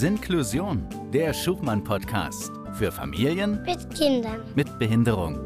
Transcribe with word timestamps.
Sinklusion, 0.00 0.88
der 1.12 1.34
Schubmann-Podcast 1.34 2.52
für 2.72 2.90
Familien 2.90 3.60
Mit 3.64 3.94
Kindern. 3.94 4.40
mit 4.54 4.78
Behinderung. 4.78 5.40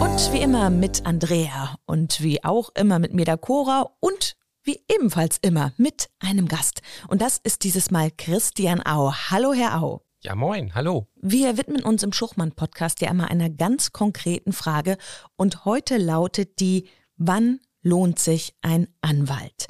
Und 0.00 0.32
wie 0.32 0.40
immer 0.42 0.70
mit 0.70 1.06
Andrea 1.06 1.76
und 1.86 2.20
wie 2.20 2.42
auch 2.42 2.70
immer 2.74 2.98
mit 2.98 3.14
mir 3.14 3.24
der 3.24 3.38
Cora 3.38 3.94
und 4.00 4.34
wie 4.64 4.80
ebenfalls 4.92 5.38
immer 5.40 5.72
mit 5.76 6.08
einem 6.18 6.48
Gast. 6.48 6.82
Und 7.06 7.22
das 7.22 7.38
ist 7.38 7.62
dieses 7.62 7.92
Mal 7.92 8.10
Christian 8.10 8.84
Au. 8.84 9.12
Hallo, 9.12 9.52
Herr 9.52 9.80
Au. 9.80 10.02
Ja, 10.24 10.34
moin, 10.34 10.74
hallo. 10.74 11.06
Wir 11.14 11.56
widmen 11.56 11.84
uns 11.84 12.02
im 12.02 12.12
Schuchmann-Podcast 12.12 13.02
ja 13.02 13.10
immer 13.12 13.30
einer 13.30 13.50
ganz 13.50 13.92
konkreten 13.92 14.52
Frage. 14.52 14.96
Und 15.36 15.64
heute 15.64 15.96
lautet 15.96 16.58
die, 16.58 16.88
wann 17.18 17.60
lohnt 17.82 18.18
sich 18.18 18.56
ein 18.62 18.88
Anwalt? 19.00 19.68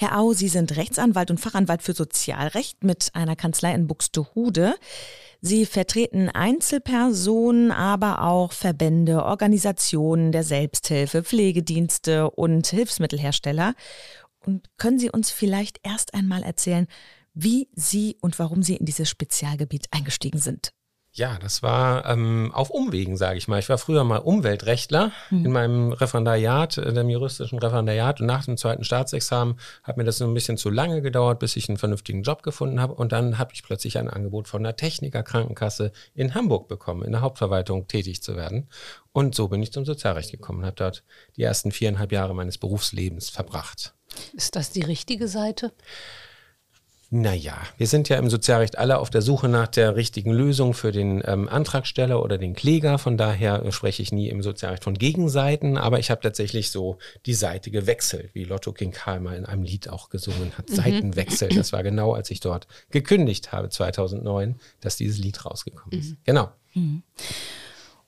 Herr 0.00 0.18
Au, 0.18 0.32
Sie 0.32 0.48
sind 0.48 0.78
Rechtsanwalt 0.78 1.30
und 1.30 1.40
Fachanwalt 1.40 1.82
für 1.82 1.92
Sozialrecht 1.92 2.84
mit 2.84 3.10
einer 3.12 3.36
Kanzlei 3.36 3.74
in 3.74 3.86
Buxtehude. 3.86 4.76
Sie 5.42 5.66
vertreten 5.66 6.30
Einzelpersonen, 6.30 7.70
aber 7.70 8.22
auch 8.22 8.52
Verbände, 8.52 9.22
Organisationen 9.22 10.32
der 10.32 10.42
Selbsthilfe, 10.42 11.22
Pflegedienste 11.22 12.30
und 12.30 12.66
Hilfsmittelhersteller. 12.66 13.74
Und 14.38 14.70
können 14.78 14.98
Sie 14.98 15.10
uns 15.10 15.30
vielleicht 15.30 15.80
erst 15.82 16.14
einmal 16.14 16.44
erzählen, 16.44 16.86
wie 17.34 17.68
Sie 17.74 18.16
und 18.22 18.38
warum 18.38 18.62
Sie 18.62 18.76
in 18.76 18.86
dieses 18.86 19.10
Spezialgebiet 19.10 19.88
eingestiegen 19.90 20.38
sind? 20.38 20.72
Ja, 21.12 21.38
das 21.40 21.60
war 21.62 22.06
ähm, 22.06 22.52
auf 22.54 22.70
Umwegen, 22.70 23.16
sage 23.16 23.36
ich 23.36 23.48
mal. 23.48 23.58
Ich 23.58 23.68
war 23.68 23.78
früher 23.78 24.04
mal 24.04 24.18
Umweltrechtler 24.18 25.10
Mhm. 25.30 25.44
in 25.44 25.52
meinem 25.52 25.92
Referendariat, 25.92 26.78
äh, 26.78 26.92
dem 26.92 27.08
juristischen 27.08 27.58
Referendariat. 27.58 28.20
Und 28.20 28.26
nach 28.26 28.44
dem 28.44 28.56
zweiten 28.56 28.84
Staatsexamen 28.84 29.58
hat 29.82 29.96
mir 29.96 30.04
das 30.04 30.18
so 30.18 30.24
ein 30.24 30.34
bisschen 30.34 30.56
zu 30.56 30.70
lange 30.70 31.02
gedauert, 31.02 31.40
bis 31.40 31.56
ich 31.56 31.68
einen 31.68 31.78
vernünftigen 31.78 32.22
Job 32.22 32.44
gefunden 32.44 32.80
habe. 32.80 32.94
Und 32.94 33.10
dann 33.10 33.38
habe 33.38 33.52
ich 33.54 33.64
plötzlich 33.64 33.98
ein 33.98 34.08
Angebot 34.08 34.46
von 34.46 34.62
der 34.62 34.76
Techniker 34.76 35.24
Krankenkasse 35.24 35.90
in 36.14 36.34
Hamburg 36.34 36.68
bekommen, 36.68 37.02
in 37.02 37.10
der 37.10 37.22
Hauptverwaltung 37.22 37.88
tätig 37.88 38.22
zu 38.22 38.36
werden. 38.36 38.68
Und 39.12 39.34
so 39.34 39.48
bin 39.48 39.62
ich 39.64 39.72
zum 39.72 39.84
Sozialrecht 39.84 40.30
gekommen 40.30 40.60
und 40.60 40.66
habe 40.66 40.76
dort 40.76 41.02
die 41.36 41.42
ersten 41.42 41.72
viereinhalb 41.72 42.12
Jahre 42.12 42.36
meines 42.36 42.56
Berufslebens 42.56 43.30
verbracht. 43.30 43.94
Ist 44.32 44.54
das 44.54 44.70
die 44.70 44.82
richtige 44.82 45.26
Seite? 45.26 45.72
Naja, 47.12 47.58
wir 47.76 47.88
sind 47.88 48.08
ja 48.08 48.18
im 48.18 48.30
Sozialrecht 48.30 48.78
alle 48.78 48.98
auf 48.98 49.10
der 49.10 49.20
Suche 49.20 49.48
nach 49.48 49.66
der 49.66 49.96
richtigen 49.96 50.30
Lösung 50.30 50.74
für 50.74 50.92
den 50.92 51.20
ähm, 51.26 51.48
Antragsteller 51.48 52.22
oder 52.22 52.38
den 52.38 52.54
Kläger. 52.54 52.98
Von 52.98 53.16
daher 53.16 53.70
spreche 53.72 54.00
ich 54.00 54.12
nie 54.12 54.28
im 54.28 54.44
Sozialrecht 54.44 54.84
von 54.84 54.94
Gegenseiten, 54.94 55.76
aber 55.76 55.98
ich 55.98 56.12
habe 56.12 56.20
tatsächlich 56.20 56.70
so 56.70 56.98
die 57.26 57.34
Seite 57.34 57.72
gewechselt, 57.72 58.30
wie 58.34 58.44
Lotto 58.44 58.72
King 58.72 58.92
Karl 58.92 59.18
mal 59.18 59.36
in 59.36 59.44
einem 59.44 59.64
Lied 59.64 59.88
auch 59.88 60.08
gesungen 60.08 60.56
hat. 60.56 60.70
Seitenwechsel. 60.70 61.48
Das 61.48 61.72
war 61.72 61.82
genau, 61.82 62.12
als 62.12 62.30
ich 62.30 62.38
dort 62.38 62.68
gekündigt 62.90 63.50
habe, 63.50 63.70
2009, 63.70 64.60
dass 64.80 64.96
dieses 64.96 65.18
Lied 65.18 65.44
rausgekommen 65.44 65.98
ist. 65.98 66.16
Genau. 66.24 66.52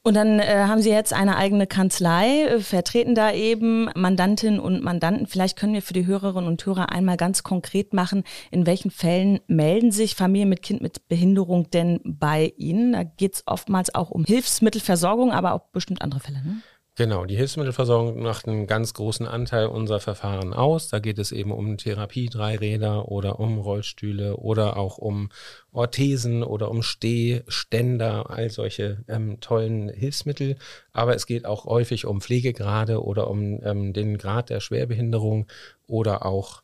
Und 0.04 0.14
dann 0.14 0.40
äh, 0.40 0.64
haben 0.66 0.82
Sie 0.82 0.90
jetzt 0.90 1.12
eine 1.12 1.36
eigene 1.36 1.68
Kanzlei, 1.68 2.42
äh, 2.42 2.60
vertreten 2.60 3.14
da 3.14 3.32
eben 3.32 3.88
Mandantinnen 3.94 4.58
und 4.58 4.82
Mandanten. 4.82 5.28
Vielleicht 5.28 5.56
können 5.56 5.74
wir 5.74 5.82
für 5.82 5.92
die 5.92 6.06
Hörerinnen 6.06 6.48
und 6.48 6.66
Hörer 6.66 6.90
einmal 6.90 7.16
ganz 7.16 7.44
konkret 7.44 7.94
machen, 7.94 8.24
in 8.50 8.66
welchen 8.66 8.90
Fällen 8.90 9.38
melden 9.46 9.92
sich 9.92 10.16
Familien 10.16 10.48
mit 10.48 10.62
Kind 10.62 10.80
mit 10.80 11.06
Behinderung 11.06 11.70
denn 11.70 12.00
bei 12.04 12.52
Ihnen? 12.56 12.92
Da 12.92 13.04
geht 13.04 13.34
es 13.34 13.42
oftmals 13.46 13.94
auch 13.94 14.10
um 14.10 14.24
Hilfsmittelversorgung, 14.24 15.30
aber 15.30 15.52
auch 15.52 15.68
bestimmt 15.70 16.02
andere 16.02 16.18
Fälle. 16.18 16.42
Ne? 16.42 16.62
Genau, 16.94 17.24
die 17.24 17.36
Hilfsmittelversorgung 17.36 18.20
macht 18.20 18.46
einen 18.46 18.66
ganz 18.66 18.92
großen 18.92 19.26
Anteil 19.26 19.64
unserer 19.64 19.98
Verfahren 19.98 20.52
aus. 20.52 20.88
Da 20.88 20.98
geht 20.98 21.18
es 21.18 21.32
eben 21.32 21.50
um 21.50 21.78
Therapie-Dreiräder 21.78 23.08
oder 23.10 23.40
um 23.40 23.56
Rollstühle 23.56 24.36
oder 24.36 24.76
auch 24.76 24.98
um 24.98 25.30
Orthesen 25.72 26.42
oder 26.42 26.70
um 26.70 26.82
Stehständer, 26.82 28.28
all 28.28 28.50
solche 28.50 29.04
ähm, 29.08 29.40
tollen 29.40 29.88
Hilfsmittel. 29.88 30.56
Aber 30.92 31.14
es 31.14 31.24
geht 31.24 31.46
auch 31.46 31.64
häufig 31.64 32.04
um 32.04 32.20
Pflegegrade 32.20 33.02
oder 33.02 33.30
um 33.30 33.60
ähm, 33.62 33.94
den 33.94 34.18
Grad 34.18 34.50
der 34.50 34.60
Schwerbehinderung 34.60 35.46
oder 35.86 36.26
auch 36.26 36.62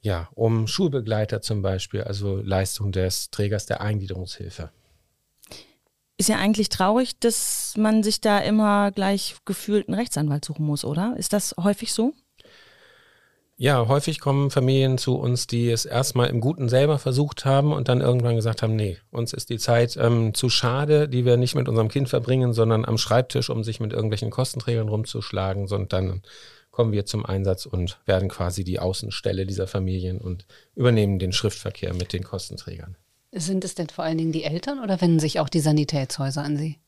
ja, 0.00 0.28
um 0.34 0.66
Schulbegleiter 0.66 1.40
zum 1.40 1.62
Beispiel, 1.62 2.02
also 2.02 2.36
Leistung 2.36 2.90
des 2.90 3.30
Trägers 3.30 3.66
der 3.66 3.80
Eingliederungshilfe. 3.80 4.70
Ist 6.18 6.28
ja 6.28 6.36
eigentlich 6.36 6.70
traurig, 6.70 7.18
dass 7.20 7.74
man 7.76 8.02
sich 8.02 8.20
da 8.20 8.38
immer 8.38 8.90
gleich 8.90 9.36
gefühlt 9.44 9.88
einen 9.88 9.98
Rechtsanwalt 9.98 10.44
suchen 10.44 10.64
muss, 10.64 10.84
oder? 10.84 11.14
Ist 11.18 11.32
das 11.32 11.54
häufig 11.62 11.92
so? 11.92 12.14
Ja, 13.58 13.88
häufig 13.88 14.20
kommen 14.20 14.50
Familien 14.50 14.98
zu 14.98 15.16
uns, 15.16 15.46
die 15.46 15.70
es 15.70 15.86
erstmal 15.86 16.28
im 16.28 16.40
Guten 16.40 16.68
selber 16.68 16.98
versucht 16.98 17.46
haben 17.46 17.72
und 17.72 17.88
dann 17.88 18.02
irgendwann 18.02 18.36
gesagt 18.36 18.62
haben, 18.62 18.76
nee, 18.76 18.98
uns 19.10 19.32
ist 19.32 19.48
die 19.48 19.56
Zeit 19.56 19.96
ähm, 19.96 20.34
zu 20.34 20.50
schade, 20.50 21.08
die 21.08 21.24
wir 21.24 21.38
nicht 21.38 21.54
mit 21.54 21.66
unserem 21.66 21.88
Kind 21.88 22.10
verbringen, 22.10 22.52
sondern 22.52 22.84
am 22.84 22.98
Schreibtisch, 22.98 23.48
um 23.48 23.64
sich 23.64 23.80
mit 23.80 23.94
irgendwelchen 23.94 24.30
Kostenträgern 24.30 24.90
rumzuschlagen, 24.90 25.68
sondern 25.68 25.88
dann 25.88 26.22
kommen 26.70 26.92
wir 26.92 27.06
zum 27.06 27.24
Einsatz 27.24 27.64
und 27.64 27.98
werden 28.04 28.28
quasi 28.28 28.62
die 28.62 28.78
Außenstelle 28.78 29.46
dieser 29.46 29.66
Familien 29.66 30.18
und 30.18 30.46
übernehmen 30.74 31.18
den 31.18 31.32
Schriftverkehr 31.32 31.94
mit 31.94 32.12
den 32.12 32.24
Kostenträgern. 32.24 32.98
Sind 33.38 33.64
es 33.64 33.74
denn 33.74 33.88
vor 33.88 34.04
allen 34.04 34.16
Dingen 34.16 34.32
die 34.32 34.44
Eltern 34.44 34.82
oder 34.82 35.00
wenden 35.00 35.20
sich 35.20 35.40
auch 35.40 35.50
die 35.50 35.60
Sanitätshäuser 35.60 36.42
an 36.42 36.56
Sie? 36.56 36.78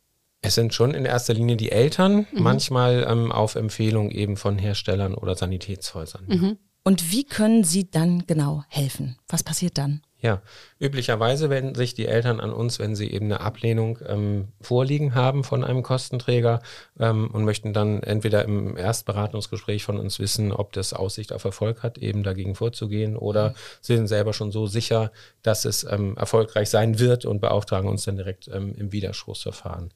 Es 0.41 0.55
sind 0.55 0.73
schon 0.73 0.95
in 0.95 1.05
erster 1.05 1.35
Linie 1.35 1.57
die 1.57 1.71
Eltern, 1.71 2.27
manchmal 2.33 3.07
ähm, 3.09 3.33
auf 3.33 3.55
Empfehlung 3.55 4.11
eben 4.11 4.37
von 4.37 4.57
Herstellern 4.59 5.15
oder 5.15 5.35
Sanitätshäusern. 5.35 6.27
ja. 6.29 6.53
Und 6.85 7.13
wie 7.13 7.25
können 7.25 7.65
Sie 7.65 7.91
dann 7.91 8.27
genau 8.27 8.65
helfen? 8.69 9.19
Was 9.29 9.43
passiert 9.43 9.77
dann? 9.77 10.01
Ja, 10.21 10.43
üblicherweise 10.81 11.49
wenden 11.49 11.77
sich 11.77 11.95
die 11.95 12.07
Eltern 12.07 12.41
an 12.41 12.53
uns, 12.53 12.81
wenn 12.81 12.97
sie 12.97 13.09
eben 13.09 13.27
eine 13.27 13.41
Ablehnung 13.41 14.01
ähm, 14.05 14.49
vorliegen 14.61 15.15
haben 15.15 15.45
von 15.45 15.63
einem 15.63 15.85
Kostenträger 15.85 16.61
ähm, 16.99 17.31
und 17.33 17.45
möchten 17.45 17.73
dann 17.73 18.03
entweder 18.03 18.45
im 18.45 18.77
Erstberatungsgespräch 18.77 19.85
von 19.85 19.97
uns 19.97 20.19
wissen, 20.19 20.51
ob 20.53 20.73
das 20.73 20.93
Aussicht 20.93 21.33
auf 21.33 21.45
Erfolg 21.45 21.85
hat, 21.85 21.99
eben 21.99 22.25
dagegen 22.25 22.57
vorzugehen, 22.57 23.17
oder 23.17 23.55
sie 23.81 23.95
sind 23.95 24.09
selber 24.09 24.33
schon 24.33 24.51
so 24.51 24.67
sicher, 24.67 25.13
dass 25.43 25.65
es 25.65 25.85
ähm, 25.85 26.17
erfolgreich 26.17 26.69
sein 26.69 26.99
wird 26.99 27.25
und 27.25 27.41
beauftragen 27.41 27.89
uns 27.89 28.03
dann 28.05 28.17
direkt 28.17 28.49
ähm, 28.49 28.75
im 28.77 28.91
Widerspruchsverfahren. 28.91 29.93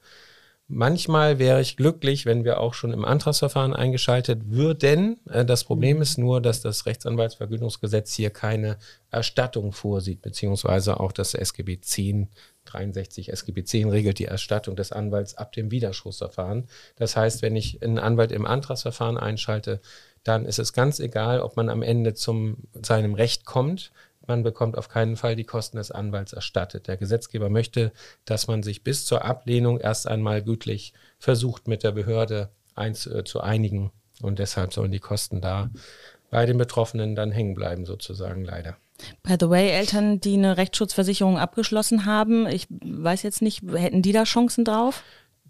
Manchmal 0.75 1.38
wäre 1.38 1.60
ich 1.60 1.77
glücklich, 1.77 2.25
wenn 2.25 2.44
wir 2.44 2.59
auch 2.59 2.72
schon 2.72 2.94
im 2.94 3.05
Antragsverfahren 3.05 3.75
eingeschaltet 3.75 4.41
würden. 4.47 5.21
Äh, 5.28 5.44
Das 5.44 5.65
Problem 5.65 6.00
ist 6.00 6.16
nur, 6.16 6.41
dass 6.41 6.62
das 6.62 6.87
Rechtsanwaltsvergütungsgesetz 6.87 8.15
hier 8.15 8.31
keine 8.31 8.78
Erstattung 9.10 9.72
vorsieht, 9.72 10.22
beziehungsweise 10.22 10.99
auch 10.99 11.12
das 11.12 11.34
SGB 11.34 11.83
10, 11.83 12.31
63 12.65 13.28
SGB 13.31 13.65
10 13.65 13.91
regelt 13.91 14.19
die 14.19 14.25
Erstattung 14.25 14.75
des 14.75 14.93
Anwalts 14.93 15.34
ab 15.34 15.53
dem 15.53 15.71
Widerspruchsverfahren. 15.71 16.69
Das 16.97 17.16
heißt, 17.16 17.43
wenn 17.43 17.54
ich 17.54 17.83
einen 17.83 17.99
Anwalt 17.99 18.33
im 18.33 18.47
Antragsverfahren 18.47 19.19
einschalte, 19.19 19.83
dann 20.25 20.47
ist 20.47 20.59
es 20.59 20.72
ganz 20.72 21.00
egal, 21.00 21.41
ob 21.41 21.54
man 21.54 21.69
am 21.69 21.83
Ende 21.83 22.15
zum 22.15 22.56
seinem 22.72 23.12
Recht 23.12 23.44
kommt. 23.44 23.93
Man 24.27 24.43
bekommt 24.43 24.78
auf 24.78 24.88
keinen 24.88 25.16
Fall 25.16 25.37
die 25.37 25.44
Kosten 25.44 25.77
des 25.77 25.91
Anwalts 25.91 26.33
erstattet. 26.33 26.88
Der 26.88 26.97
Gesetzgeber 26.97 27.49
möchte, 27.49 27.93
dass 28.25 28.47
man 28.47 28.62
sich 28.62 28.84
bis 28.84 29.05
zur 29.05 29.25
Ablehnung 29.25 29.78
erst 29.81 30.06
einmal 30.06 30.43
gütlich 30.43 30.93
versucht, 31.19 31.69
mit 31.69 31.83
der 31.83 31.93
Behörde 31.93 32.50
eins, 32.75 33.06
äh, 33.06 33.25
zu 33.25 33.41
einigen. 33.41 33.91
Und 34.21 34.38
deshalb 34.38 34.72
sollen 34.72 34.93
die 34.93 35.00
Kosten 35.00 35.41
da 35.41 35.71
bei 36.31 36.47
den 36.47 36.59
Betroffenen 36.59 37.15
dann 37.15 37.33
hängen 37.33 37.55
bleiben, 37.55 37.84
sozusagen 37.84 38.44
leider. 38.44 38.77
By 39.22 39.37
the 39.38 39.49
way, 39.49 39.71
Eltern, 39.71 40.21
die 40.21 40.34
eine 40.34 40.56
Rechtsschutzversicherung 40.56 41.39
abgeschlossen 41.39 42.06
haben, 42.06 42.47
ich 42.47 42.66
weiß 42.71 43.22
jetzt 43.22 43.43
nicht, 43.43 43.62
hätten 43.72 44.03
die 44.03 44.12
da 44.12 44.25
Chancen 44.25 44.65
drauf? 44.65 45.03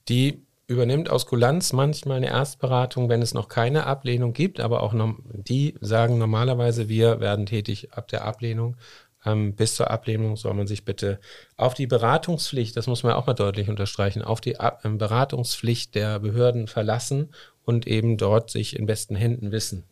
Die 0.09 0.43
übernimmt 0.72 1.10
aus 1.10 1.27
Kulanz 1.27 1.72
manchmal 1.72 2.16
eine 2.16 2.28
Erstberatung, 2.31 3.09
wenn 3.09 3.22
es 3.22 3.34
noch 3.34 3.49
keine 3.49 3.87
Ablehnung 3.87 4.33
gibt, 4.33 4.59
aber 4.60 4.83
auch 4.83 4.93
nom- 4.93 5.22
die 5.33 5.74
sagen 5.80 6.19
normalerweise, 6.19 6.89
wir 6.89 7.21
werden 7.21 7.47
tätig 7.47 7.92
ab 7.92 8.09
der 8.09 8.24
Ablehnung. 8.24 8.77
Ähm, 9.24 9.54
bis 9.54 9.77
zur 9.77 9.89
Ablehnung 9.91 10.36
soll 10.36 10.54
man 10.54 10.66
sich 10.66 10.84
bitte 10.84 11.21
auf 11.57 11.74
die 11.74 11.86
Beratungspflicht, 11.86 12.77
das 12.77 12.89
muss 12.89 13.04
man 13.04 13.13
auch 13.13 13.27
mal 13.28 13.34
deutlich 13.34 13.69
unterstreichen, 13.69 14.22
auf 14.22 14.41
die 14.41 14.59
Ab 14.59 14.80
ähm, 14.84 14.98
Beratungspflicht 14.98 15.95
der 15.95 16.19
Behörden 16.19 16.66
verlassen 16.66 17.28
und 17.65 17.86
eben 17.86 18.16
dort 18.16 18.51
sich 18.51 18.77
in 18.77 18.86
besten 18.86 19.15
Händen 19.15 19.53
wissen. 19.53 19.84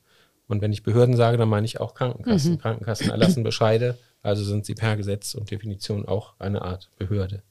Und 0.49 0.62
wenn 0.62 0.73
ich 0.73 0.83
Behörden 0.83 1.15
sage, 1.17 1.37
dann 1.37 1.49
meine 1.49 1.65
ich 1.65 1.79
auch 1.79 1.94
Krankenkassen. 1.94 2.59
Krankenkassen 2.59 3.11
erlassen 3.11 3.44
Bescheide, 3.44 3.97
also 4.23 4.43
sind 4.43 4.67
sie 4.67 4.75
per 4.75 4.97
Gesetz 4.97 5.35
und 5.35 5.49
Definition 5.49 6.09
auch 6.09 6.35
eine 6.41 6.62
Art 6.62 6.91
Behörde. 6.99 7.43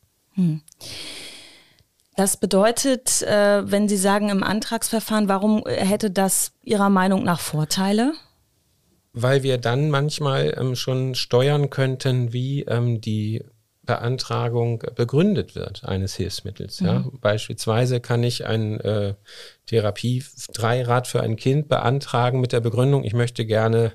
Das 2.20 2.36
bedeutet, 2.36 3.22
äh, 3.22 3.62
wenn 3.72 3.88
Sie 3.88 3.96
sagen 3.96 4.28
im 4.28 4.44
Antragsverfahren, 4.44 5.30
warum 5.30 5.64
hätte 5.66 6.12
das 6.12 6.52
Ihrer 6.64 6.90
Meinung 6.90 7.24
nach 7.24 7.40
Vorteile? 7.40 8.12
weil 9.14 9.44
wir 9.44 9.58
dann 9.58 9.90
manchmal 9.90 10.54
ähm, 10.58 10.76
schon 10.76 11.16
steuern 11.16 11.70
könnten, 11.70 12.34
wie 12.34 12.64
ähm, 12.64 13.02
die 13.02 13.44
Beantragung 13.84 14.84
begründet 14.96 15.56
wird 15.56 15.84
eines 15.84 16.16
Hilfsmittels. 16.16 16.80
Ja? 16.80 17.06
Beispielsweise 17.22 18.00
kann 18.02 18.24
ich 18.24 18.46
ein 18.46 18.80
äh, 18.82 19.16
Therapie-Dreirad 19.66 21.08
für 21.08 21.22
ein 21.22 21.38
Kind 21.38 21.70
beantragen 21.70 22.40
mit 22.40 22.52
der 22.52 22.60
Begründung, 22.60 23.04
ich 23.04 23.14
möchte 23.14 23.46
gerne 23.46 23.94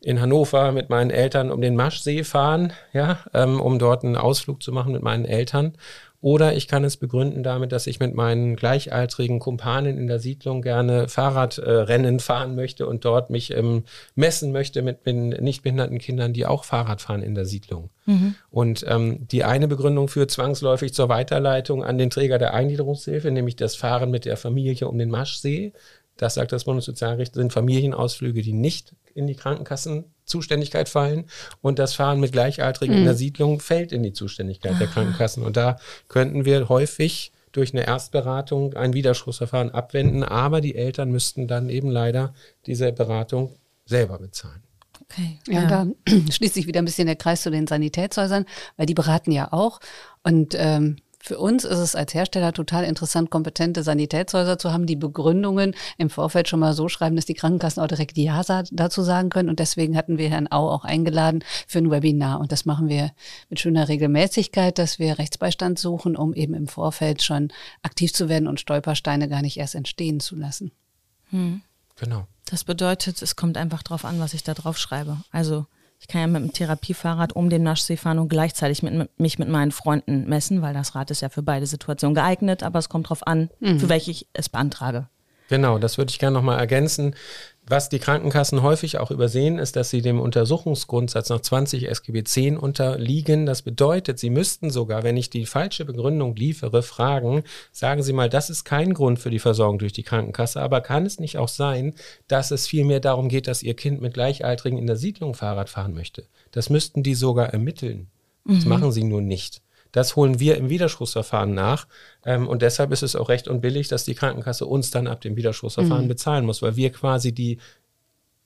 in 0.00 0.20
Hannover 0.20 0.72
mit 0.72 0.88
meinen 0.88 1.10
Eltern 1.10 1.50
um 1.50 1.60
den 1.60 1.74
Maschsee 1.74 2.22
fahren, 2.22 2.72
ja, 2.92 3.18
ähm, 3.34 3.60
um 3.60 3.78
dort 3.78 4.04
einen 4.04 4.16
Ausflug 4.16 4.62
zu 4.62 4.72
machen 4.72 4.92
mit 4.92 5.02
meinen 5.02 5.24
Eltern. 5.24 5.76
Oder 6.20 6.54
ich 6.54 6.66
kann 6.66 6.84
es 6.84 6.96
begründen 6.96 7.42
damit, 7.42 7.72
dass 7.72 7.86
ich 7.86 8.00
mit 8.00 8.14
meinen 8.14 8.56
gleichaltrigen 8.56 9.38
Kumpanen 9.38 9.98
in 9.98 10.06
der 10.06 10.18
Siedlung 10.18 10.62
gerne 10.62 11.08
Fahrradrennen 11.08 12.16
äh, 12.16 12.20
fahren 12.20 12.54
möchte 12.54 12.86
und 12.86 13.04
dort 13.04 13.30
mich 13.30 13.52
ähm, 13.52 13.84
messen 14.14 14.52
möchte 14.52 14.82
mit, 14.82 15.04
mit 15.06 15.40
nicht 15.40 15.62
behinderten 15.62 15.98
Kindern, 15.98 16.32
die 16.32 16.46
auch 16.46 16.64
Fahrrad 16.64 17.00
fahren 17.00 17.22
in 17.22 17.34
der 17.34 17.44
Siedlung. 17.44 17.90
Mhm. 18.06 18.34
Und 18.50 18.84
ähm, 18.88 19.28
die 19.28 19.44
eine 19.44 19.68
Begründung 19.68 20.08
führt 20.08 20.30
zwangsläufig 20.30 20.94
zur 20.94 21.08
Weiterleitung 21.08 21.84
an 21.84 21.98
den 21.98 22.10
Träger 22.10 22.38
der 22.38 22.54
Eingliederungshilfe, 22.54 23.30
nämlich 23.30 23.56
das 23.56 23.76
Fahren 23.76 24.10
mit 24.10 24.24
der 24.24 24.36
Familie 24.36 24.88
um 24.88 24.98
den 24.98 25.10
Maschsee. 25.10 25.72
Das 26.16 26.34
sagt 26.34 26.52
das 26.52 26.64
Bundessozialgericht, 26.64 27.34
sind 27.34 27.52
Familienausflüge, 27.52 28.42
die 28.42 28.54
nicht 28.54 28.94
in 29.14 29.26
die 29.26 29.36
Krankenkassenzuständigkeit 30.26 30.88
fallen 30.88 31.24
und 31.62 31.78
das 31.78 31.94
Fahren 31.94 32.20
mit 32.20 32.32
Gleichaltrigen 32.32 32.94
mhm. 32.94 33.00
in 33.00 33.04
der. 33.04 33.14
Siedlung 33.16 33.60
fällt 33.60 33.92
in 33.92 34.02
die 34.02 34.12
Zuständigkeit 34.12 34.78
der 34.78 34.88
Krankenkassen. 34.88 35.42
Und 35.42 35.56
da 35.56 35.78
könnten 36.08 36.44
wir 36.44 36.68
häufig 36.68 37.32
durch 37.52 37.72
eine 37.72 37.86
Erstberatung 37.86 38.74
ein 38.74 38.92
Widerspruchsverfahren 38.92 39.70
abwenden, 39.70 40.22
aber 40.22 40.60
die 40.60 40.74
Eltern 40.74 41.10
müssten 41.10 41.48
dann 41.48 41.70
eben 41.70 41.88
leider 41.88 42.34
diese 42.66 42.92
Beratung 42.92 43.56
selber 43.86 44.18
bezahlen. 44.18 44.62
Okay. 45.02 45.38
Ja, 45.46 45.62
ja, 45.62 45.66
da 45.66 45.86
schließt 46.30 46.54
sich 46.54 46.66
wieder 46.66 46.82
ein 46.82 46.84
bisschen 46.84 47.06
der 47.06 47.16
Kreis 47.16 47.42
zu 47.42 47.50
den 47.50 47.66
Sanitätshäusern, 47.66 48.44
weil 48.76 48.86
die 48.86 48.94
beraten 48.94 49.32
ja 49.32 49.52
auch. 49.52 49.80
Und 50.22 50.54
ähm, 50.58 50.96
für 51.26 51.38
uns 51.40 51.64
ist 51.64 51.80
es 51.80 51.96
als 51.96 52.14
Hersteller 52.14 52.52
total 52.52 52.84
interessant, 52.84 53.30
kompetente 53.30 53.82
Sanitätshäuser 53.82 54.60
zu 54.60 54.72
haben, 54.72 54.86
die 54.86 54.94
Begründungen 54.94 55.74
im 55.98 56.08
Vorfeld 56.08 56.48
schon 56.48 56.60
mal 56.60 56.72
so 56.72 56.88
schreiben, 56.88 57.16
dass 57.16 57.24
die 57.24 57.34
Krankenkassen 57.34 57.82
auch 57.82 57.88
direkt 57.88 58.16
Ja 58.16 58.44
dazu 58.70 59.02
sagen 59.02 59.28
können. 59.28 59.48
Und 59.48 59.58
deswegen 59.58 59.96
hatten 59.96 60.18
wir 60.18 60.30
Herrn 60.30 60.46
Au 60.52 60.70
auch 60.70 60.84
eingeladen 60.84 61.42
für 61.66 61.78
ein 61.78 61.90
Webinar. 61.90 62.38
Und 62.38 62.52
das 62.52 62.64
machen 62.64 62.88
wir 62.88 63.10
mit 63.48 63.58
schöner 63.58 63.88
Regelmäßigkeit, 63.88 64.78
dass 64.78 65.00
wir 65.00 65.18
Rechtsbeistand 65.18 65.80
suchen, 65.80 66.14
um 66.14 66.32
eben 66.32 66.54
im 66.54 66.68
Vorfeld 66.68 67.24
schon 67.24 67.52
aktiv 67.82 68.12
zu 68.12 68.28
werden 68.28 68.46
und 68.46 68.60
Stolpersteine 68.60 69.28
gar 69.28 69.42
nicht 69.42 69.56
erst 69.56 69.74
entstehen 69.74 70.20
zu 70.20 70.36
lassen. 70.36 70.70
Hm. 71.30 71.60
Genau. 71.96 72.28
Das 72.44 72.62
bedeutet, 72.62 73.20
es 73.20 73.34
kommt 73.34 73.56
einfach 73.56 73.82
drauf 73.82 74.04
an, 74.04 74.20
was 74.20 74.32
ich 74.32 74.44
da 74.44 74.54
drauf 74.54 74.78
schreibe. 74.78 75.16
Also 75.32 75.66
ich 75.98 76.08
kann 76.08 76.20
ja 76.20 76.26
mit 76.26 76.42
dem 76.42 76.52
Therapiefahrrad 76.52 77.34
um 77.34 77.50
den 77.50 77.62
Naschsee 77.62 77.96
fahren 77.96 78.18
und 78.18 78.28
gleichzeitig 78.28 78.82
mit, 78.82 79.18
mich 79.18 79.38
mit 79.38 79.48
meinen 79.48 79.72
Freunden 79.72 80.28
messen, 80.28 80.62
weil 80.62 80.74
das 80.74 80.94
Rad 80.94 81.10
ist 81.10 81.22
ja 81.22 81.28
für 81.28 81.42
beide 81.42 81.66
Situationen 81.66 82.14
geeignet, 82.14 82.62
aber 82.62 82.78
es 82.78 82.88
kommt 82.88 83.06
darauf 83.06 83.26
an, 83.26 83.50
mhm. 83.60 83.80
für 83.80 83.88
welche 83.88 84.10
ich 84.10 84.28
es 84.32 84.48
beantrage. 84.48 85.08
Genau, 85.48 85.78
das 85.78 85.98
würde 85.98 86.10
ich 86.10 86.18
gerne 86.18 86.34
nochmal 86.34 86.58
ergänzen. 86.58 87.14
Was 87.68 87.88
die 87.88 87.98
Krankenkassen 87.98 88.62
häufig 88.62 88.98
auch 88.98 89.10
übersehen, 89.10 89.58
ist, 89.58 89.74
dass 89.74 89.90
sie 89.90 90.00
dem 90.00 90.20
Untersuchungsgrundsatz 90.20 91.30
nach 91.30 91.40
20 91.40 91.88
SGB 91.88 92.22
10 92.22 92.56
unterliegen. 92.56 93.44
Das 93.44 93.62
bedeutet, 93.62 94.20
sie 94.20 94.30
müssten 94.30 94.70
sogar, 94.70 95.02
wenn 95.02 95.16
ich 95.16 95.30
die 95.30 95.46
falsche 95.46 95.84
Begründung 95.84 96.36
liefere, 96.36 96.84
fragen, 96.84 97.42
sagen 97.72 98.04
Sie 98.04 98.12
mal, 98.12 98.28
das 98.28 98.50
ist 98.50 98.62
kein 98.62 98.94
Grund 98.94 99.18
für 99.18 99.30
die 99.30 99.40
Versorgung 99.40 99.80
durch 99.80 99.92
die 99.92 100.04
Krankenkasse, 100.04 100.62
aber 100.62 100.80
kann 100.80 101.06
es 101.06 101.18
nicht 101.18 101.38
auch 101.38 101.48
sein, 101.48 101.94
dass 102.28 102.52
es 102.52 102.68
vielmehr 102.68 103.00
darum 103.00 103.28
geht, 103.28 103.48
dass 103.48 103.64
Ihr 103.64 103.74
Kind 103.74 104.00
mit 104.00 104.14
Gleichaltrigen 104.14 104.78
in 104.78 104.86
der 104.86 104.96
Siedlung 104.96 105.34
Fahrrad 105.34 105.68
fahren 105.68 105.92
möchte? 105.92 106.28
Das 106.52 106.70
müssten 106.70 107.02
die 107.02 107.16
sogar 107.16 107.48
ermitteln. 107.48 108.06
Das 108.44 108.64
mhm. 108.64 108.68
machen 108.70 108.92
sie 108.92 109.02
nur 109.02 109.22
nicht. 109.22 109.60
Das 109.92 110.16
holen 110.16 110.40
wir 110.40 110.56
im 110.56 110.68
Widerspruchsverfahren 110.68 111.54
nach. 111.54 111.86
Ähm, 112.24 112.48
und 112.48 112.62
deshalb 112.62 112.92
ist 112.92 113.02
es 113.02 113.16
auch 113.16 113.28
recht 113.28 113.48
und 113.48 113.60
billig, 113.60 113.88
dass 113.88 114.04
die 114.04 114.14
Krankenkasse 114.14 114.66
uns 114.66 114.90
dann 114.90 115.06
ab 115.06 115.20
dem 115.20 115.36
Widerspruchsverfahren 115.36 116.04
mhm. 116.04 116.08
bezahlen 116.08 116.46
muss, 116.46 116.62
weil 116.62 116.76
wir 116.76 116.90
quasi 116.92 117.32
die 117.32 117.58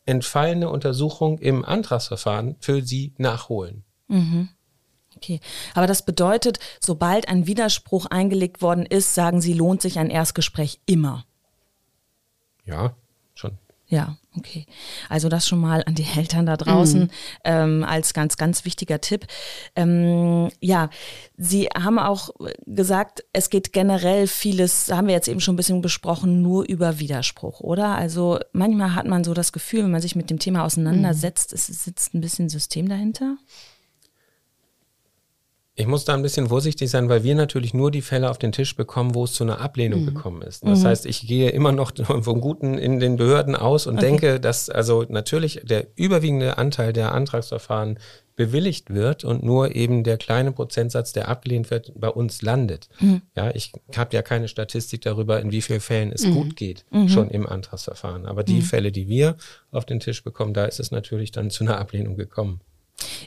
entfallene 0.07 0.69
Untersuchung 0.69 1.39
im 1.39 1.65
Antragsverfahren 1.65 2.57
für 2.61 2.83
sie 2.83 3.13
nachholen. 3.19 3.85
Mhm. 4.09 4.49
Okay, 5.17 5.41
aber 5.75 5.87
das 5.87 6.05
bedeutet, 6.05 6.59
sobald 6.81 7.29
ein 7.29 7.47
Widerspruch 7.47 8.07
eingelegt 8.07 8.63
worden 8.63 8.87
ist, 8.87 9.15
sagen 9.15 9.41
Sie, 9.41 9.53
lohnt 9.53 9.83
sich 9.83 9.99
ein 9.99 10.09
Erstgespräch 10.09 10.81
immer. 10.87 11.27
Ja, 12.65 12.95
schon. 13.35 13.59
Ja, 13.91 14.17
okay. 14.37 14.67
Also 15.09 15.29
das 15.29 15.49
schon 15.49 15.59
mal 15.59 15.83
an 15.85 15.97
die 15.97 16.07
Eltern 16.17 16.47
da 16.47 16.57
draußen 16.57 17.01
mhm. 17.01 17.11
ähm, 17.45 17.85
als 17.85 18.15
ganz, 18.15 18.37
ganz 18.37 18.65
wichtiger 18.65 19.01
Tipp. 19.01 19.27
Ähm, 19.75 20.49
ja, 20.61 20.91
Sie 21.37 21.67
haben 21.67 21.99
auch 21.99 22.31
gesagt, 22.67 23.25
es 23.33 23.51
geht 23.51 23.73
generell 23.73 24.29
vieles, 24.29 24.93
haben 24.93 25.09
wir 25.09 25.15
jetzt 25.15 25.27
eben 25.27 25.41
schon 25.41 25.55
ein 25.55 25.57
bisschen 25.57 25.83
besprochen, 25.83 26.41
nur 26.41 26.69
über 26.69 27.01
Widerspruch, 27.01 27.61
oder? 27.61 27.97
Also 27.97 28.39
manchmal 28.53 28.95
hat 28.95 29.07
man 29.07 29.25
so 29.25 29.35
das 29.35 29.51
Gefühl, 29.53 29.83
wenn 29.83 29.91
man 29.91 30.03
sich 30.03 30.15
mit 30.15 30.31
dem 30.31 30.39
Thema 30.39 30.65
auseinandersetzt, 30.65 31.51
mhm. 31.51 31.57
es 31.57 31.67
sitzt 31.67 32.15
ein 32.15 32.21
bisschen 32.21 32.49
System 32.49 32.89
dahinter. 32.89 33.39
Ich 35.81 35.87
muss 35.87 36.05
da 36.05 36.13
ein 36.13 36.21
bisschen 36.21 36.49
vorsichtig 36.49 36.91
sein, 36.91 37.09
weil 37.09 37.25
wir 37.25 37.35
natürlich 37.35 37.73
nur 37.73 37.91
die 37.91 38.03
Fälle 38.03 38.31
auf 38.31 38.37
den 38.37 38.53
Tisch 38.53 38.77
bekommen, 38.77 39.15
wo 39.15 39.25
es 39.25 39.33
zu 39.33 39.45
einer 39.45 39.63
Ablehnung 39.63 40.03
mhm. 40.03 40.15
gekommen 40.15 40.43
ist. 40.43 40.63
Das 40.63 40.81
mhm. 40.81 40.87
heißt, 40.89 41.07
ich 41.07 41.27
gehe 41.27 41.49
immer 41.49 41.73
noch 41.73 41.93
vom 42.05 42.41
Guten 42.43 42.77
in 42.77 43.01
den 43.01 43.17
Behörden 43.17 43.57
aus 43.57 43.87
und 43.87 43.97
okay. 43.97 44.07
denke, 44.07 44.41
dass 44.41 44.69
also 44.69 45.07
natürlich 45.09 45.63
der 45.65 45.87
überwiegende 45.97 46.59
Anteil 46.59 46.93
der 46.93 47.15
Antragsverfahren 47.15 47.99
bewilligt 48.37 48.91
wird 48.91 49.25
und 49.25 49.43
nur 49.43 49.75
eben 49.75 50.05
der 50.05 50.19
kleine 50.19 50.53
Prozentsatz, 50.53 51.15
der 51.15 51.29
abgelehnt 51.29 51.71
wird, 51.71 51.93
bei 51.95 52.09
uns 52.09 52.43
landet. 52.43 52.91
Mhm. 53.01 53.23
Ja, 53.35 53.51
ich 53.55 53.73
habe 53.97 54.15
ja 54.15 54.21
keine 54.21 54.49
Statistik 54.49 55.01
darüber, 55.01 55.41
in 55.41 55.51
wie 55.51 55.63
vielen 55.63 55.81
Fällen 55.81 56.13
es 56.13 56.27
mhm. 56.27 56.35
gut 56.35 56.57
geht, 56.57 56.85
mhm. 56.91 57.09
schon 57.09 57.31
im 57.31 57.47
Antragsverfahren. 57.47 58.27
Aber 58.27 58.45
die 58.45 58.57
mhm. 58.57 58.63
Fälle, 58.63 58.93
die 58.93 59.09
wir 59.09 59.37
auf 59.71 59.87
den 59.87 60.01
Tisch 60.01 60.23
bekommen, 60.25 60.53
da 60.53 60.67
ist 60.67 60.79
es 60.79 60.91
natürlich 60.91 61.33
dann 61.33 61.49
zu 61.49 61.65
einer 61.65 61.79
Ablehnung 61.79 62.17
gekommen. 62.17 62.61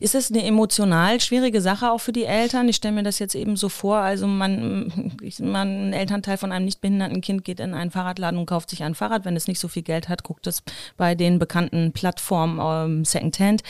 Ist 0.03 0.15
es 0.15 0.29
eine 0.29 0.43
emotional 0.43 1.21
schwierige 1.21 1.61
Sache 1.61 1.89
auch 1.89 1.99
für 1.99 2.11
die 2.11 2.25
Eltern? 2.25 2.67
Ich 2.67 2.75
stelle 2.75 2.93
mir 2.93 3.03
das 3.03 3.19
jetzt 3.19 3.35
eben 3.35 3.55
so 3.55 3.69
vor, 3.69 3.99
also 3.99 4.27
man, 4.27 4.91
man, 5.39 5.91
ein 5.91 5.93
Elternteil 5.93 6.35
von 6.35 6.51
einem 6.51 6.65
nicht 6.65 6.81
behinderten 6.81 7.21
Kind 7.21 7.45
geht 7.45 7.61
in 7.61 7.73
einen 7.73 7.89
Fahrradladen 7.89 8.37
und 8.37 8.45
kauft 8.45 8.69
sich 8.69 8.83
ein 8.83 8.95
Fahrrad. 8.95 9.23
Wenn 9.23 9.37
es 9.37 9.47
nicht 9.47 9.61
so 9.61 9.69
viel 9.69 9.81
Geld 9.81 10.09
hat, 10.09 10.23
guckt 10.23 10.45
es 10.45 10.61
bei 10.97 11.15
den 11.15 11.39
bekannten 11.39 11.93
Plattformen 11.93 12.59
ähm, 12.61 13.05
Secondhand. 13.05 13.63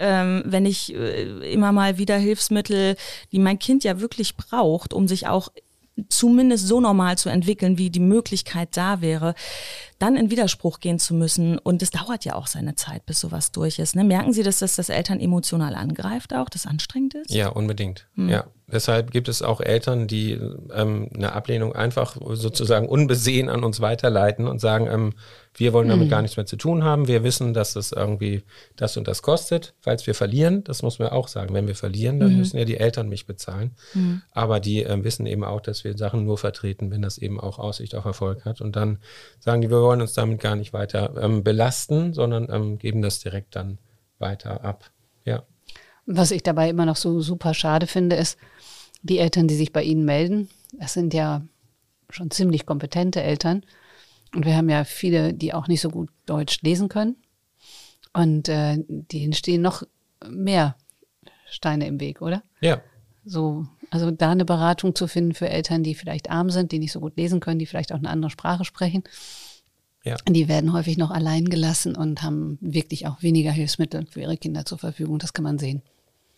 Ähm, 0.00 0.42
wenn 0.44 0.66
ich 0.66 0.92
äh, 0.92 1.52
immer 1.52 1.70
mal 1.70 1.98
wieder 1.98 2.16
Hilfsmittel, 2.16 2.96
die 3.30 3.38
mein 3.38 3.60
Kind 3.60 3.84
ja 3.84 4.00
wirklich 4.00 4.36
braucht, 4.36 4.92
um 4.92 5.06
sich 5.06 5.28
auch 5.28 5.50
zumindest 6.08 6.66
so 6.66 6.80
normal 6.80 7.16
zu 7.18 7.28
entwickeln, 7.28 7.78
wie 7.78 7.90
die 7.90 8.00
Möglichkeit 8.00 8.76
da 8.76 9.00
wäre, 9.00 9.34
dann 9.98 10.16
in 10.16 10.30
Widerspruch 10.30 10.80
gehen 10.80 10.98
zu 10.98 11.14
müssen. 11.14 11.58
Und 11.58 11.82
es 11.82 11.90
dauert 11.90 12.24
ja 12.24 12.34
auch 12.34 12.46
seine 12.46 12.74
Zeit, 12.74 13.06
bis 13.06 13.20
sowas 13.20 13.52
durch 13.52 13.78
ist. 13.78 13.96
Ne? 13.96 14.04
Merken 14.04 14.32
Sie, 14.32 14.42
dass 14.42 14.58
das 14.58 14.76
das 14.76 14.88
Eltern 14.88 15.20
emotional 15.20 15.74
angreift 15.74 16.34
auch, 16.34 16.48
das 16.48 16.66
anstrengend 16.66 17.14
ist? 17.14 17.30
Ja, 17.30 17.48
unbedingt. 17.48 18.08
Hm. 18.14 18.28
Ja. 18.28 18.46
Deshalb 18.68 19.12
gibt 19.12 19.28
es 19.28 19.42
auch 19.42 19.60
Eltern, 19.60 20.08
die 20.08 20.32
ähm, 20.72 21.08
eine 21.14 21.32
Ablehnung 21.32 21.76
einfach 21.76 22.16
sozusagen 22.32 22.88
unbesehen 22.88 23.48
an 23.48 23.62
uns 23.62 23.80
weiterleiten 23.80 24.48
und 24.48 24.60
sagen, 24.60 24.88
ähm, 24.90 25.12
wir 25.54 25.72
wollen 25.72 25.88
damit 25.88 26.06
mhm. 26.06 26.10
gar 26.10 26.22
nichts 26.22 26.36
mehr 26.36 26.46
zu 26.46 26.56
tun 26.56 26.82
haben. 26.82 27.06
Wir 27.06 27.22
wissen, 27.22 27.54
dass 27.54 27.74
das 27.74 27.92
irgendwie 27.92 28.42
das 28.74 28.96
und 28.96 29.06
das 29.06 29.22
kostet. 29.22 29.74
Falls 29.80 30.04
wir 30.08 30.16
verlieren, 30.16 30.64
das 30.64 30.82
muss 30.82 30.98
man 30.98 31.08
auch 31.08 31.28
sagen, 31.28 31.54
wenn 31.54 31.68
wir 31.68 31.76
verlieren, 31.76 32.18
dann 32.18 32.32
mhm. 32.32 32.38
müssen 32.38 32.58
ja 32.58 32.64
die 32.64 32.76
Eltern 32.76 33.08
mich 33.08 33.24
bezahlen. 33.24 33.76
Mhm. 33.94 34.22
Aber 34.32 34.58
die 34.58 34.82
äh, 34.82 35.04
wissen 35.04 35.26
eben 35.26 35.44
auch, 35.44 35.60
dass 35.60 35.84
wir 35.84 35.96
Sachen 35.96 36.24
nur 36.24 36.36
vertreten, 36.36 36.90
wenn 36.90 37.02
das 37.02 37.18
eben 37.18 37.38
auch 37.38 37.60
Aussicht 37.60 37.94
auf 37.94 38.04
Erfolg 38.04 38.44
hat. 38.44 38.60
Und 38.60 38.74
dann 38.74 38.98
sagen 39.38 39.62
die, 39.62 39.70
wir 39.70 39.80
wollen 39.80 40.00
uns 40.00 40.14
damit 40.14 40.40
gar 40.40 40.56
nicht 40.56 40.72
weiter 40.72 41.14
ähm, 41.20 41.44
belasten, 41.44 42.14
sondern 42.14 42.48
ähm, 42.50 42.78
geben 42.78 43.00
das 43.00 43.20
direkt 43.20 43.54
dann 43.54 43.78
weiter 44.18 44.64
ab. 44.64 44.90
Ja. 45.24 45.44
Was 46.06 46.30
ich 46.30 46.42
dabei 46.42 46.70
immer 46.70 46.86
noch 46.86 46.96
so 46.96 47.20
super 47.20 47.52
schade 47.52 47.86
finde, 47.86 48.16
ist, 48.16 48.38
die 49.02 49.18
Eltern, 49.18 49.48
die 49.48 49.56
sich 49.56 49.72
bei 49.72 49.82
Ihnen 49.82 50.04
melden, 50.04 50.48
das 50.72 50.94
sind 50.94 51.14
ja 51.14 51.42
schon 52.10 52.30
ziemlich 52.30 52.66
kompetente 52.66 53.22
Eltern 53.22 53.64
und 54.34 54.44
wir 54.44 54.56
haben 54.56 54.68
ja 54.68 54.84
viele, 54.84 55.34
die 55.34 55.54
auch 55.54 55.68
nicht 55.68 55.80
so 55.80 55.88
gut 55.88 56.10
Deutsch 56.26 56.60
lesen 56.62 56.88
können. 56.88 57.16
Und 58.12 58.48
äh, 58.48 58.78
denen 58.88 59.32
stehen 59.32 59.62
noch 59.62 59.82
mehr 60.28 60.76
Steine 61.48 61.86
im 61.86 62.00
Weg, 62.00 62.22
oder? 62.22 62.42
Ja. 62.60 62.80
So, 63.24 63.66
also 63.90 64.10
da 64.10 64.30
eine 64.30 64.44
Beratung 64.44 64.94
zu 64.94 65.06
finden 65.06 65.34
für 65.34 65.48
Eltern, 65.48 65.82
die 65.82 65.94
vielleicht 65.94 66.30
arm 66.30 66.50
sind, 66.50 66.72
die 66.72 66.78
nicht 66.78 66.92
so 66.92 67.00
gut 67.00 67.16
lesen 67.16 67.40
können, 67.40 67.58
die 67.58 67.66
vielleicht 67.66 67.92
auch 67.92 67.98
eine 67.98 68.10
andere 68.10 68.30
Sprache 68.30 68.64
sprechen. 68.64 69.04
Ja. 70.04 70.16
Die 70.28 70.48
werden 70.48 70.72
häufig 70.72 70.98
noch 70.98 71.10
allein 71.10 71.46
gelassen 71.46 71.96
und 71.96 72.22
haben 72.22 72.58
wirklich 72.60 73.06
auch 73.06 73.22
weniger 73.22 73.50
Hilfsmittel 73.50 74.06
für 74.06 74.20
ihre 74.20 74.36
Kinder 74.36 74.64
zur 74.64 74.78
Verfügung. 74.78 75.18
Das 75.18 75.32
kann 75.32 75.42
man 75.42 75.58
sehen. 75.58 75.82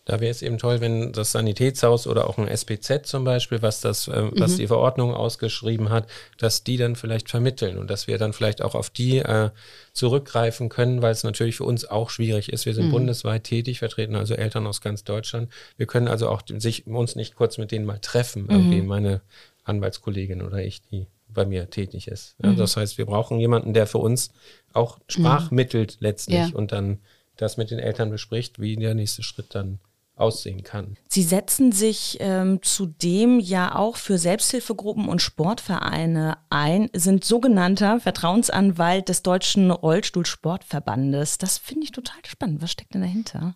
Da 0.09 0.19
wäre 0.19 0.31
es 0.31 0.41
eben 0.41 0.57
toll, 0.57 0.81
wenn 0.81 1.11
das 1.11 1.33
Sanitätshaus 1.33 2.07
oder 2.07 2.27
auch 2.27 2.39
ein 2.39 2.47
SPZ 2.47 3.05
zum 3.05 3.25
Beispiel, 3.25 3.61
was 3.61 3.79
das, 3.79 4.07
äh, 4.07 4.31
was 4.31 4.53
mhm. 4.53 4.57
die 4.57 4.67
Verordnung 4.67 5.13
ausgeschrieben 5.13 5.91
hat, 5.91 6.09
dass 6.39 6.63
die 6.63 6.77
dann 6.77 6.95
vielleicht 6.95 7.29
vermitteln 7.29 7.77
und 7.77 7.91
dass 7.91 8.07
wir 8.07 8.17
dann 8.17 8.33
vielleicht 8.33 8.63
auch 8.63 8.73
auf 8.73 8.89
die 8.89 9.19
äh, 9.19 9.51
zurückgreifen 9.93 10.67
können, 10.67 11.03
weil 11.03 11.11
es 11.11 11.23
natürlich 11.23 11.57
für 11.57 11.63
uns 11.63 11.85
auch 11.85 12.09
schwierig 12.09 12.51
ist. 12.51 12.65
Wir 12.65 12.73
sind 12.73 12.87
mhm. 12.87 12.91
bundesweit 12.93 13.43
tätig, 13.43 13.77
vertreten 13.77 14.15
also 14.15 14.33
Eltern 14.33 14.65
aus 14.65 14.81
ganz 14.81 15.03
Deutschland. 15.03 15.51
Wir 15.77 15.85
können 15.85 16.07
also 16.07 16.27
auch 16.27 16.41
sich 16.47 16.87
uns 16.87 17.15
nicht 17.15 17.35
kurz 17.35 17.59
mit 17.59 17.71
denen 17.71 17.85
mal 17.85 17.99
treffen, 17.99 18.45
mhm. 18.45 18.49
irgendwie 18.49 18.81
meine 18.81 19.21
Anwaltskollegin 19.63 20.41
oder 20.41 20.57
ich, 20.57 20.81
die 20.81 21.05
bei 21.27 21.45
mir 21.45 21.69
tätig 21.69 22.07
ist. 22.07 22.35
Ja, 22.41 22.49
mhm. 22.49 22.57
das 22.57 22.75
heißt, 22.77 22.97
wir 22.97 23.05
brauchen 23.05 23.39
jemanden, 23.39 23.75
der 23.75 23.85
für 23.85 23.99
uns 23.99 24.31
auch 24.73 24.97
sprachmittelt 25.07 25.97
letztlich 25.99 26.49
ja. 26.49 26.49
und 26.51 26.71
dann 26.71 26.97
das 27.37 27.57
mit 27.57 27.69
den 27.69 27.77
Eltern 27.77 28.09
bespricht, 28.09 28.59
wie 28.59 28.75
der 28.75 28.95
nächste 28.95 29.21
Schritt 29.21 29.53
dann 29.53 29.77
aussehen 30.19 30.63
kann. 30.63 30.97
Sie 31.07 31.23
setzen 31.23 31.71
sich 31.71 32.17
ähm, 32.19 32.61
zudem 32.61 33.39
ja 33.39 33.75
auch 33.75 33.95
für 33.95 34.17
Selbsthilfegruppen 34.17 35.07
und 35.07 35.21
Sportvereine 35.21 36.37
ein, 36.49 36.89
sind 36.93 37.23
sogenannter 37.23 37.99
Vertrauensanwalt 37.99 39.09
des 39.09 39.23
Deutschen 39.23 39.71
Rollstuhlsportverbandes. 39.71 41.37
Das 41.37 41.57
finde 41.57 41.85
ich 41.85 41.91
total 41.91 42.19
spannend. 42.25 42.61
Was 42.61 42.71
steckt 42.71 42.93
denn 42.93 43.01
dahinter? 43.01 43.55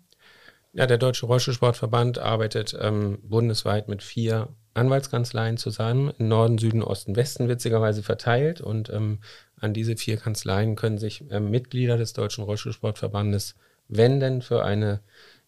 Ja, 0.74 0.88
der 0.88 0.98
Deutsche 0.98 1.28
Rollstuhlsportverband 1.28 2.18
arbeitet 2.18 2.76
ähm, 2.80 3.20
bundesweit 3.22 3.88
mit 3.88 4.02
vier 4.02 4.50
Anwaltskanzleien 4.74 5.58
zusammen, 5.58 6.12
in 6.18 6.30
Norden, 6.30 6.58
Süden, 6.58 6.82
Osten, 6.82 7.16
Westen 7.16 7.48
witzigerweise 7.48 8.02
verteilt. 8.02 8.60
Und 8.60 8.90
ähm, 8.90 9.20
an 9.60 9.74
diese 9.74 9.96
vier 9.96 10.18
Kanzleien 10.18 10.76
können 10.76 10.98
sich 10.98 11.24
ähm, 11.30 11.52
Mitglieder 11.52 11.98
des 11.98 12.14
Deutschen 12.14 12.44
Rollstuhlsportverbandes 12.44 13.56
wenden 13.88 14.42
für 14.42 14.64
eine 14.64 15.02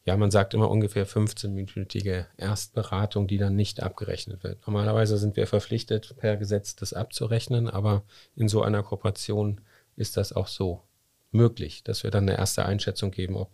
ja, 0.05 0.15
man 0.17 0.29
sagt 0.29 0.53
immer 0.53 0.69
ungefähr 0.69 1.07
15-minütige 1.07 2.27
Erstberatung, 2.38 3.27
die 3.27 3.39
dann 3.39 3.55
nicht 3.55 3.81
abgerechnet 3.81 4.43
wird. 4.43 4.65
Normalerweise 4.67 5.17
sind 5.17 5.35
wir 5.35 5.47
verpflichtet, 5.47 6.15
per 6.17 6.38
Gesetz 6.38 6.75
das 6.75 6.93
abzurechnen, 6.93 7.67
aber 7.67 8.03
in 8.35 8.47
so 8.47 8.62
einer 8.62 8.83
Kooperation 8.83 9.62
ist 9.95 10.15
das 10.15 10.31
auch 10.31 10.47
so 10.47 10.83
möglich, 11.31 11.83
dass 11.83 12.03
wir 12.03 12.12
dann 12.12 12.29
eine 12.29 12.38
erste 12.38 12.65
Einschätzung 12.65 13.09
geben, 13.09 13.35
ob 13.35 13.50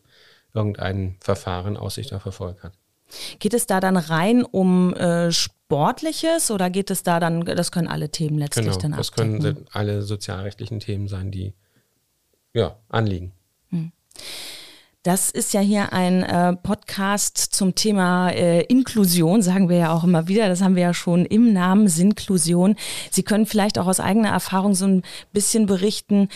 irgendein 0.54 1.16
Verfahren 1.22 1.78
Aussicht 1.78 2.14
auf 2.14 2.26
Erfolg 2.26 2.64
hat. 2.64 2.74
Geht 3.40 3.54
es 3.54 3.66
da 3.66 3.80
dann 3.80 3.96
rein 3.96 4.44
um 4.44 4.94
äh, 4.94 5.32
Sportliches 5.32 6.52
oder 6.52 6.70
geht 6.70 6.92
es 6.92 7.04
da 7.04 7.22
dann, 7.22 7.46
das 7.46 7.72
können 7.72 7.88
alle 7.88 8.10
Themen 8.10 8.38
letztlich 8.38 8.66
genau, 8.66 8.78
dann 8.78 8.94
abdecken? 8.94 9.42
Das 9.42 9.54
können 9.54 9.66
alle 9.72 10.02
sozialrechtlichen 10.02 10.82
Themen 10.82 11.08
sein, 11.08 11.32
die 11.32 11.54
ja, 12.54 12.78
anliegen. 12.90 13.32
Hm. 13.70 13.94
Das 15.04 15.32
ist 15.32 15.54
ja 15.54 15.62
hier 15.62 15.94
ein 15.94 16.22
äh, 16.22 16.56
Podcast 16.56 17.38
zum 17.38 17.74
Thema 17.74 18.30
äh, 18.30 18.62
Inklusion, 18.66 19.42
sagen 19.42 19.68
wir 19.68 19.78
ja 19.78 19.94
auch 19.94 20.04
immer 20.04 20.28
wieder. 20.28 20.48
Das 20.48 20.62
haben 20.62 20.76
wir 20.76 20.84
ja 20.84 20.94
schon 20.94 21.26
im 21.26 21.54
Namen 21.54 21.88
Sinklusion. 21.88 22.76
Sie 23.10 23.24
können 23.24 23.48
vielleicht 23.48 23.80
auch 23.80 23.88
aus 23.88 24.00
eigener 24.00 24.30
Erfahrung 24.30 24.76
so 24.76 24.86
ein 24.86 25.02
bisschen 25.34 25.66
berichten, 25.66 26.30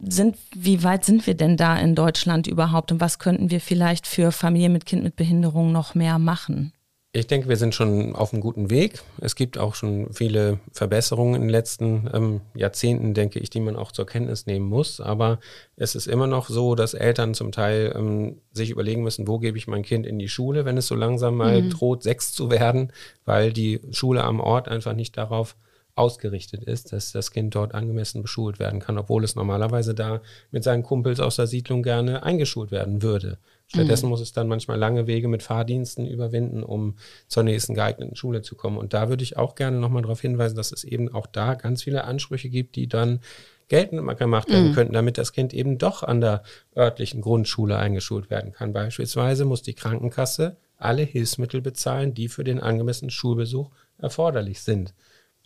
sind, 0.00 0.36
wie 0.54 0.84
weit 0.84 1.04
sind 1.04 1.26
wir 1.26 1.34
denn 1.34 1.56
da 1.56 1.76
in 1.76 1.96
Deutschland 1.96 2.46
überhaupt 2.46 2.92
und 2.92 3.00
was 3.00 3.18
könnten 3.18 3.50
wir 3.50 3.60
vielleicht 3.60 4.06
für 4.06 4.30
Familien 4.30 4.72
mit 4.72 4.86
Kind 4.86 5.02
mit 5.02 5.16
Behinderung 5.16 5.72
noch 5.72 5.96
mehr 5.96 6.20
machen? 6.20 6.72
Ich 7.12 7.26
denke, 7.26 7.48
wir 7.48 7.56
sind 7.56 7.74
schon 7.74 8.14
auf 8.14 8.34
einem 8.34 8.42
guten 8.42 8.68
Weg. 8.68 9.02
Es 9.18 9.34
gibt 9.34 9.56
auch 9.56 9.74
schon 9.74 10.12
viele 10.12 10.60
Verbesserungen 10.72 11.36
in 11.36 11.40
den 11.42 11.48
letzten 11.50 12.08
ähm, 12.12 12.40
Jahrzehnten, 12.54 13.14
denke 13.14 13.38
ich, 13.38 13.48
die 13.48 13.60
man 13.60 13.76
auch 13.76 13.92
zur 13.92 14.04
Kenntnis 14.04 14.44
nehmen 14.44 14.66
muss. 14.66 15.00
Aber 15.00 15.38
es 15.76 15.94
ist 15.94 16.06
immer 16.06 16.26
noch 16.26 16.50
so, 16.50 16.74
dass 16.74 16.92
Eltern 16.92 17.32
zum 17.32 17.50
Teil 17.50 17.94
ähm, 17.96 18.42
sich 18.52 18.68
überlegen 18.68 19.02
müssen, 19.02 19.26
wo 19.26 19.38
gebe 19.38 19.56
ich 19.56 19.66
mein 19.66 19.84
Kind 19.84 20.04
in 20.04 20.18
die 20.18 20.28
Schule, 20.28 20.66
wenn 20.66 20.76
es 20.76 20.86
so 20.86 20.94
langsam 20.94 21.36
mal 21.36 21.62
mhm. 21.62 21.70
droht, 21.70 22.02
sechs 22.02 22.32
zu 22.32 22.50
werden, 22.50 22.92
weil 23.24 23.54
die 23.54 23.80
Schule 23.90 24.22
am 24.22 24.38
Ort 24.38 24.68
einfach 24.68 24.92
nicht 24.92 25.16
darauf 25.16 25.56
ausgerichtet 25.94 26.62
ist, 26.64 26.92
dass 26.92 27.12
das 27.12 27.32
Kind 27.32 27.54
dort 27.54 27.74
angemessen 27.74 28.22
beschult 28.22 28.58
werden 28.58 28.80
kann, 28.80 28.98
obwohl 28.98 29.24
es 29.24 29.34
normalerweise 29.34 29.94
da 29.94 30.20
mit 30.50 30.62
seinen 30.62 30.82
Kumpels 30.82 31.20
aus 31.20 31.36
der 31.36 31.46
Siedlung 31.46 31.82
gerne 31.82 32.22
eingeschult 32.22 32.70
werden 32.70 33.02
würde. 33.02 33.38
Stattdessen 33.68 34.06
mhm. 34.06 34.10
muss 34.10 34.20
es 34.20 34.32
dann 34.32 34.48
manchmal 34.48 34.78
lange 34.78 35.06
Wege 35.06 35.28
mit 35.28 35.42
Fahrdiensten 35.42 36.06
überwinden, 36.06 36.62
um 36.62 36.96
zur 37.26 37.42
nächsten 37.42 37.74
geeigneten 37.74 38.16
Schule 38.16 38.40
zu 38.40 38.56
kommen. 38.56 38.78
Und 38.78 38.94
da 38.94 39.10
würde 39.10 39.22
ich 39.22 39.36
auch 39.36 39.54
gerne 39.54 39.78
nochmal 39.78 40.02
darauf 40.02 40.22
hinweisen, 40.22 40.56
dass 40.56 40.72
es 40.72 40.84
eben 40.84 41.12
auch 41.14 41.26
da 41.26 41.54
ganz 41.54 41.82
viele 41.82 42.04
Ansprüche 42.04 42.48
gibt, 42.48 42.76
die 42.76 42.88
dann 42.88 43.20
geltend 43.68 44.18
gemacht 44.18 44.48
werden 44.48 44.70
mhm. 44.70 44.74
könnten, 44.74 44.94
damit 44.94 45.18
das 45.18 45.32
Kind 45.32 45.52
eben 45.52 45.76
doch 45.76 46.02
an 46.02 46.22
der 46.22 46.42
örtlichen 46.74 47.20
Grundschule 47.20 47.76
eingeschult 47.76 48.30
werden 48.30 48.52
kann. 48.52 48.72
Beispielsweise 48.72 49.44
muss 49.44 49.60
die 49.60 49.74
Krankenkasse 49.74 50.56
alle 50.78 51.02
Hilfsmittel 51.02 51.60
bezahlen, 51.60 52.14
die 52.14 52.28
für 52.28 52.44
den 52.44 52.60
angemessenen 52.60 53.10
Schulbesuch 53.10 53.70
erforderlich 53.98 54.62
sind. 54.62 54.94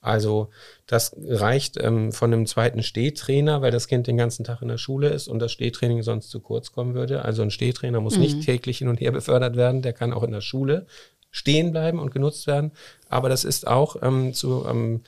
Also 0.03 0.51
das 0.87 1.17
reicht 1.17 1.83
ähm, 1.83 2.11
von 2.13 2.33
einem 2.33 2.47
zweiten 2.47 2.83
Stehtrainer, 2.83 3.63
weil 3.63 3.71
das 3.71 3.87
Kind 3.87 4.09
den 4.09 4.17
ganzen 4.17 4.45
Tag 4.45 4.61
in 4.61 4.69
der 4.69 4.77
Schule 4.77 5.09
ist 5.09 5.29
und 5.29 5.39
das 5.39 5.53
Stehtraining 5.53 6.03
sonst 6.03 6.29
zu 6.29 6.41
kurz 6.41 6.73
kommen 6.73 6.95
würde. 6.95 7.25
Also 7.25 7.43
ein 7.43 7.53
Stehtrainer 7.53 8.01
muss 8.01 8.17
mhm. 8.17 8.23
nicht 8.23 8.43
täglich 8.43 8.79
hin 8.79 8.89
und 8.89 9.01
her 9.01 9.13
befördert 9.13 9.57
werden, 9.57 9.81
der 9.81 9.93
kann 9.93 10.13
auch 10.13 10.25
in 10.25 10.33
der 10.33 10.41
Schule 10.41 10.87
stehen 11.31 11.71
bleiben 11.71 12.01
und 12.01 12.13
genutzt 12.13 12.49
werden. 12.49 12.73
Aber 13.09 13.29
das 13.29 13.45
ist 13.45 13.67
auch 13.67 13.97
ähm, 14.03 14.35
zu 14.35 14.67
ähm, 14.69 15.03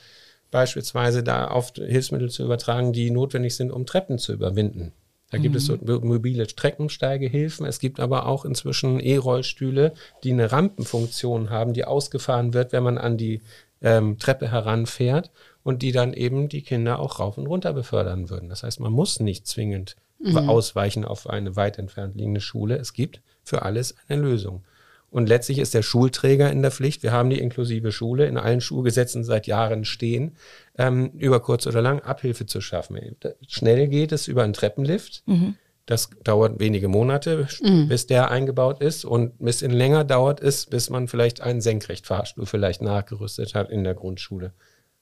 beispielsweise 0.49 1.23
da 1.23 1.49
auf 1.49 1.73
Hilfsmittel 1.75 2.29
zu 2.29 2.43
übertragen, 2.43 2.93
die 2.93 3.11
notwendig 3.11 3.55
sind, 3.57 3.71
um 3.71 3.85
Treppen 3.85 4.17
zu 4.17 4.31
überwinden. 4.31 4.93
Da 5.29 5.37
gibt 5.37 5.53
mhm. 5.53 5.57
es 5.57 5.65
so 5.65 5.75
mhm. 5.75 6.07
mobile 6.07 6.47
Streckensteigehilfen. 6.47 7.65
Es 7.65 7.79
gibt 7.79 7.99
aber 7.99 8.27
auch 8.27 8.45
inzwischen 8.45 9.01
E-Rollstühle, 9.01 9.93
die 10.23 10.31
eine 10.31 10.53
Rampenfunktion 10.53 11.49
haben, 11.49 11.73
die 11.73 11.83
ausgefahren 11.83 12.53
wird, 12.53 12.71
wenn 12.71 12.83
man 12.83 12.97
an 12.97 13.17
die 13.17 13.41
ähm, 13.85 14.17
Treppe 14.17 14.51
heranfährt 14.51 15.31
und 15.63 15.81
die 15.81 15.93
dann 15.93 16.11
eben 16.11 16.49
die 16.49 16.63
Kinder 16.63 16.99
auch 16.99 17.19
rauf 17.19 17.37
und 17.37 17.47
runter 17.47 17.71
befördern 17.71 18.29
würden. 18.29 18.49
Das 18.49 18.63
heißt, 18.63 18.79
man 18.79 18.91
muss 18.91 19.19
nicht 19.19 19.47
zwingend 19.47 19.95
mhm. 20.19 20.49
ausweichen 20.49 21.05
auf 21.05 21.29
eine 21.29 21.55
weit 21.55 21.77
entfernt 21.77 22.15
liegende 22.15 22.41
Schule. 22.41 22.75
Es 22.77 22.93
gibt 22.93 23.21
für 23.43 23.61
alles 23.61 23.95
eine 24.07 24.21
Lösung. 24.21 24.63
Und 25.11 25.29
letztlich 25.29 25.59
ist 25.59 25.73
der 25.73 25.83
Schulträger 25.83 26.51
in 26.51 26.61
der 26.61 26.71
Pflicht. 26.71 27.03
Wir 27.03 27.13
haben 27.13 27.29
die 27.29 27.39
inklusive 27.39 27.91
Schule 27.91 28.25
in 28.25 28.37
allen 28.37 28.59
Schulgesetzen 28.59 29.23
seit 29.23 29.47
Jahren 29.47 29.85
stehen, 29.85 30.35
ähm, 30.77 31.11
über 31.11 31.39
kurz 31.39 31.67
oder 31.67 31.81
lang 31.81 32.01
Abhilfe 32.01 32.47
zu 32.47 32.59
schaffen. 32.59 32.99
Schnell 33.47 33.87
geht 33.87 34.11
es 34.11 34.27
über 34.27 34.43
einen 34.43 34.53
Treppenlift. 34.53 35.23
Mhm. 35.27 35.55
Das 35.85 36.09
dauert 36.23 36.59
wenige 36.59 36.87
Monate, 36.87 37.47
mhm. 37.61 37.87
bis 37.87 38.07
der 38.07 38.31
eingebaut 38.31 38.81
ist 38.81 39.05
und 39.05 39.39
ein 39.39 39.45
bisschen 39.45 39.71
länger 39.71 40.03
dauert 40.03 40.41
es, 40.41 40.65
bis 40.65 40.89
man 40.89 41.07
vielleicht 41.07 41.41
einen 41.41 41.61
Senkrechtfahrstuhl 41.61 42.47
vielleicht 42.47 42.81
nachgerüstet 42.81 43.53
hat 43.53 43.69
in 43.69 43.83
der 43.83 43.93
Grundschule. 43.93 44.53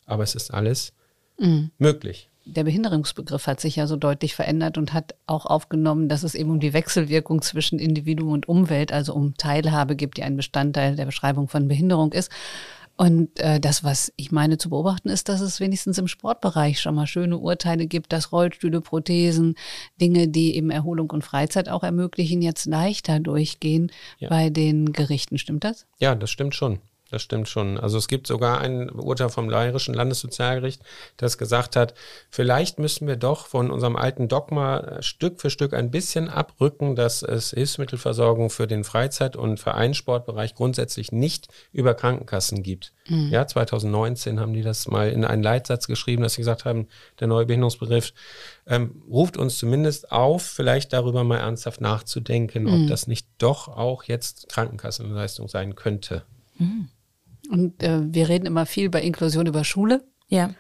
Aber 0.06 0.24
es 0.24 0.36
ist 0.36 0.54
alles 0.54 0.94
mhm. 1.40 1.72
möglich. 1.78 2.30
Der 2.46 2.66
Behinderungsbegriff 2.66 3.48
hat 3.48 3.62
sich 3.62 3.78
ja 3.78 3.88
so 3.88 3.96
deutlich 3.96 4.36
verändert 4.36 4.78
und 4.78 4.92
hat 4.92 5.16
auch 5.28 5.46
aufgenommen, 5.46 6.10
dass 6.10 6.24
es 6.24 6.36
eben 6.36 6.52
um 6.52 6.60
die 6.60 6.74
Wechselwirkung 6.74 7.42
zwischen 7.42 7.80
Individuum 7.80 8.34
und 8.34 8.50
Umwelt, 8.50 8.92
also 8.92 9.14
um 9.14 9.36
Teilhabe 9.38 9.96
gibt, 9.96 10.18
die 10.18 10.24
ein 10.24 10.36
Bestandteil 10.36 10.98
der 10.98 11.06
Beschreibung 11.06 11.48
von 11.48 11.70
Behinderung 11.70 12.12
ist. 12.12 12.30
Und 12.96 13.40
äh, 13.40 13.60
das, 13.60 13.84
was 13.84 14.14
ich 14.18 14.32
meine 14.32 14.58
zu 14.58 14.70
beobachten, 14.70 15.10
ist, 15.10 15.28
dass 15.28 15.42
es 15.42 15.60
wenigstens 15.60 15.98
im 15.98 16.08
Sportbereich 16.08 16.80
schon 16.80 16.96
mal 16.96 17.08
schöne 17.08 17.38
Urteile 17.38 17.88
gibt, 17.88 18.14
dass 18.14 18.32
Rollstühle, 18.32 18.82
Prothesen, 18.82 19.56
Dinge, 20.00 20.28
die 20.28 20.56
eben 20.56 20.70
Erholung 20.70 21.10
und 21.10 21.24
Freizeit 21.24 21.70
auch 21.70 21.84
ermöglichen, 21.84 22.42
jetzt 22.42 22.66
leichter 22.66 23.20
durchgehen 23.20 23.92
ja. 24.20 24.30
bei 24.30 24.50
den 24.50 24.94
Gerichten. 24.94 25.38
Stimmt 25.38 25.64
das? 25.64 25.88
Ja, 26.00 26.14
das 26.14 26.30
stimmt 26.30 26.54
schon 26.56 26.80
das 27.14 27.22
stimmt 27.22 27.48
schon. 27.48 27.80
Also 27.80 27.98
es 27.98 28.08
gibt 28.08 28.28
sogar 28.28 28.60
ein 28.60 28.90
Urteil 28.90 29.30
vom 29.30 29.48
Bayerischen 29.48 29.94
Landessozialgericht, 29.94 30.82
das 31.18 31.38
gesagt 31.38 31.76
hat, 31.76 31.94
vielleicht 32.30 32.80
müssen 32.80 33.08
wir 33.08 33.16
doch 33.16 33.46
von 33.46 33.70
unserem 33.70 33.96
alten 33.96 34.28
Dogma 34.28 35.02
Stück 35.02 35.40
für 35.40 35.50
Stück 35.50 35.74
ein 35.74 35.92
bisschen 35.92 36.28
abrücken, 36.28 36.96
dass 36.96 37.22
es 37.22 37.52
Hilfsmittelversorgung 37.52 38.50
für 38.50 38.66
den 38.66 38.84
Freizeit- 38.84 39.36
und 39.36 39.60
Vereinssportbereich 39.60 40.56
grundsätzlich 40.56 41.12
nicht 41.12 41.48
über 41.72 41.94
Krankenkassen 41.94 42.64
gibt. 42.64 42.94
Mhm. 43.08 43.30
Ja, 43.30 43.46
2019 43.46 44.40
haben 44.40 44.54
die 44.54 44.64
das 44.64 44.88
mal 44.88 45.10
in 45.10 45.26
einen 45.26 45.44
Leitsatz 45.44 45.88
geschrieben, 45.88 46.24
dass 46.24 46.34
sie 46.34 46.42
gesagt 46.42 46.66
haben, 46.66 46.88
der 47.20 47.28
neue 47.28 47.46
Behinderungsbegriff 47.46 48.14
ähm, 48.66 49.04
ruft 49.10 49.38
uns 49.38 49.58
zumindest 49.58 50.12
auf, 50.12 50.44
vielleicht 50.44 50.94
darüber 50.94 51.24
mal 51.24 51.38
ernsthaft 51.38 51.82
nachzudenken, 51.82 52.64
mhm. 52.64 52.84
ob 52.84 52.90
das 52.90 53.08
nicht 53.08 53.28
doch 53.38 53.68
auch 53.68 54.04
jetzt 54.04 54.50
Krankenkassenleistung 54.50 55.48
sein 55.48 55.76
könnte. 55.76 56.24
Mhm. 56.58 56.90
Und 57.54 57.84
äh, 57.84 58.00
wir 58.02 58.30
reden 58.30 58.48
immer 58.48 58.66
viel 58.66 58.90
bei 58.90 59.00
Inklusion 59.04 59.46
über 59.46 59.64
Schule. 59.64 60.04
Ja. 60.28 60.56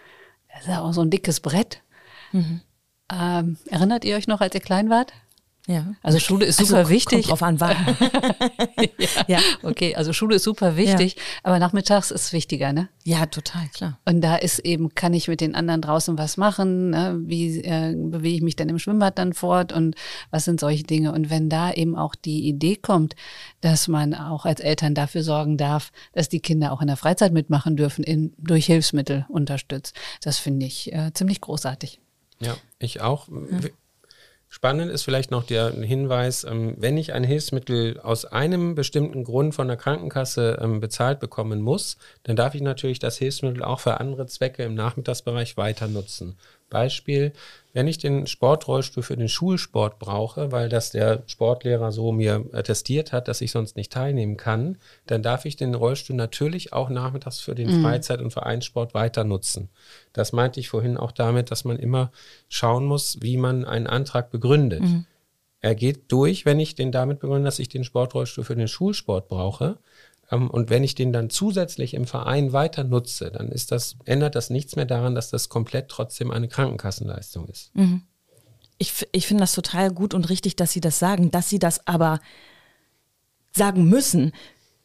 Das 0.47 0.62
ist 0.62 0.67
ja 0.67 0.81
auch 0.81 0.93
so 0.93 1.01
ein 1.01 1.09
dickes 1.09 1.39
Brett. 1.39 1.81
Mhm. 2.31 2.62
Ähm, 3.12 3.57
erinnert 3.65 4.05
ihr 4.05 4.15
euch 4.15 4.27
noch, 4.27 4.41
als 4.41 4.53
ihr 4.53 4.62
klein 4.62 4.91
wart? 4.91 5.12
Ja. 5.65 5.96
Also 6.03 6.20
Schule 6.20 6.46
ist 6.46 6.58
super 6.58 6.79
also, 6.79 6.89
wichtig. 6.89 7.27
Kommt 7.27 7.41
drauf 7.41 7.43
an, 7.43 7.60
wann. 7.62 7.77
ja. 8.98 9.08
ja. 9.27 9.39
Okay, 9.62 9.96
also 9.96 10.12
Schule 10.12 10.36
ist 10.36 10.43
super 10.43 10.75
wichtig, 10.75 11.15
ja. 11.15 11.22
aber 11.43 11.58
nachmittags 11.58 12.12
ist 12.12 12.34
wichtiger, 12.34 12.74
ne? 12.74 12.89
Ja, 13.05 13.27
total, 13.27 13.70
klar. 13.70 13.98
Und 14.03 14.20
da 14.22 14.36
ist 14.36 14.60
eben, 14.60 14.93
kann 14.93 15.13
ich 15.13 15.29
mit 15.29 15.39
den 15.39 15.55
anderen 15.55 15.82
draußen 15.82 16.17
was 16.17 16.36
machen? 16.36 16.89
Ne? 16.89 17.17
Wie 17.24 17.60
äh, 17.62 17.96
bewege 17.96 18.36
ich 18.36 18.41
mich 18.41 18.58
denn 18.58 18.67
im 18.67 18.77
Schwimmbad 18.77 19.17
dann 19.17 19.32
fort? 19.32 19.72
Und 19.72 19.96
was 20.32 20.43
sind 20.43 20.60
solche 20.60 20.84
Dinge? 20.84 21.13
Und 21.13 21.29
wenn 21.29 21.50
da 21.50 21.72
eben 21.72 21.96
auch 21.96 22.15
die 22.15 22.46
Idee 22.46 22.75
kommt, 22.75 23.15
dass 23.62 23.88
man 23.88 24.13
auch 24.13 24.46
als 24.46 24.60
Eltern 24.60 24.96
dafür 24.96 25.24
sorgen 25.24 25.58
darf, 25.58 25.91
dass 26.12 26.27
die 26.27 26.41
Kinder 26.41 26.74
auch 26.74 26.82
in 26.82 26.88
der 26.88 26.98
Freizeit 26.98 27.32
mitmachen 27.32 27.77
dürfen, 27.77 28.03
in, 28.03 28.34
durch 28.38 28.65
Hilfsmittel 28.65 29.25
unterstützt, 29.29 29.96
das 30.22 30.39
finde 30.39 30.65
ich 30.65 30.91
äh, 30.91 31.12
ziemlich 31.13 31.39
großartig. 31.39 32.01
Ja, 32.39 32.58
ich 32.79 33.00
auch. 33.00 33.29
Ja. 33.29 33.70
Spannend 34.53 34.91
ist 34.91 35.01
vielleicht 35.01 35.31
noch 35.31 35.48
der 35.48 35.72
Hinweis, 35.72 36.43
ähm, 36.43 36.75
wenn 36.77 36.95
ich 36.95 37.12
ein 37.13 37.24
Hilfsmittel 37.24 38.00
aus 38.00 38.25
einem 38.25 38.75
bestimmten 38.75 39.24
Grund 39.24 39.55
von 39.55 39.67
der 39.67 39.77
Krankenkasse 39.77 40.60
ähm, 40.62 40.79
bezahlt 40.79 41.19
bekommen 41.19 41.60
muss, 41.60 41.98
dann 42.22 42.36
darf 42.36 42.53
ich 42.53 42.62
natürlich 42.62 43.00
das 43.00 43.17
Hilfsmittel 43.17 43.63
auch 43.63 43.79
für 43.79 44.00
andere 44.00 44.27
Zwecke 44.27 44.62
im 44.62 44.75
Nachmittagsbereich 44.75 45.57
weiter 45.57 45.88
nutzen. 45.88 46.38
Beispiel, 46.69 47.33
wenn 47.73 47.87
ich 47.87 47.97
den 47.97 48.27
Sportrollstuhl 48.27 49.01
für 49.01 49.17
den 49.17 49.27
Schulsport 49.27 49.97
brauche, 49.97 50.51
weil 50.51 50.69
das 50.69 50.91
der 50.91 51.23
Sportlehrer 51.25 51.91
so 51.91 52.11
mir 52.11 52.45
attestiert 52.53 53.11
hat, 53.11 53.27
dass 53.27 53.41
ich 53.41 53.51
sonst 53.51 53.75
nicht 53.75 53.91
teilnehmen 53.91 54.37
kann, 54.37 54.77
dann 55.07 55.23
darf 55.23 55.45
ich 55.45 55.55
den 55.55 55.73
Rollstuhl 55.73 56.15
natürlich 56.15 56.71
auch 56.71 56.89
nachmittags 56.89 57.39
für 57.39 57.55
den 57.55 57.79
mhm. 57.79 57.83
Freizeit- 57.83 58.21
und 58.21 58.31
Vereinssport 58.31 58.93
weiter 58.93 59.23
nutzen. 59.23 59.69
Das 60.13 60.33
meinte 60.33 60.59
ich 60.59 60.69
vorhin 60.69 60.97
auch 60.97 61.11
damit, 61.11 61.49
dass 61.49 61.65
man 61.65 61.77
immer 61.77 62.11
schauen 62.47 62.85
muss, 62.85 63.17
wie 63.21 63.37
man 63.37 63.65
einen 63.65 63.87
Antrag 63.87 64.29
begründet. 64.29 64.81
Mhm. 64.81 65.05
Er 65.59 65.75
geht 65.75 66.11
durch, 66.11 66.45
wenn 66.45 66.59
ich 66.59 66.75
den 66.75 66.91
damit 66.91 67.19
begründe, 67.19 67.45
dass 67.45 67.57
ich 67.57 67.69
den 67.69 67.85
Sportrollstuhl 67.85 68.43
für 68.43 68.55
den 68.55 68.67
Schulsport 68.67 69.29
brauche. 69.29 69.79
Ähm, 70.33 70.49
und 70.49 70.69
wenn 70.69 70.83
ich 70.83 70.95
den 70.95 71.13
dann 71.13 71.29
zusätzlich 71.29 71.93
im 71.93 72.05
Verein 72.07 72.53
weiter 72.53 72.83
nutze, 72.83 73.31
dann 73.31 73.49
ist 73.49 73.71
das, 73.71 73.95
ändert 74.05 74.35
das 74.35 74.49
nichts 74.49 74.75
mehr 74.75 74.85
daran, 74.85 75.15
dass 75.15 75.29
das 75.29 75.49
komplett 75.49 75.89
trotzdem 75.89 76.31
eine 76.31 76.47
Krankenkassenleistung 76.47 77.47
ist. 77.47 77.75
Mhm. 77.75 78.03
Ich, 78.77 79.07
ich 79.11 79.27
finde 79.27 79.43
das 79.43 79.53
total 79.53 79.91
gut 79.91 80.13
und 80.13 80.29
richtig, 80.29 80.55
dass 80.55 80.71
Sie 80.71 80.81
das 80.81 80.99
sagen, 80.99 81.31
dass 81.31 81.49
Sie 81.49 81.59
das 81.59 81.87
aber 81.87 82.19
sagen 83.55 83.87
müssen 83.87 84.33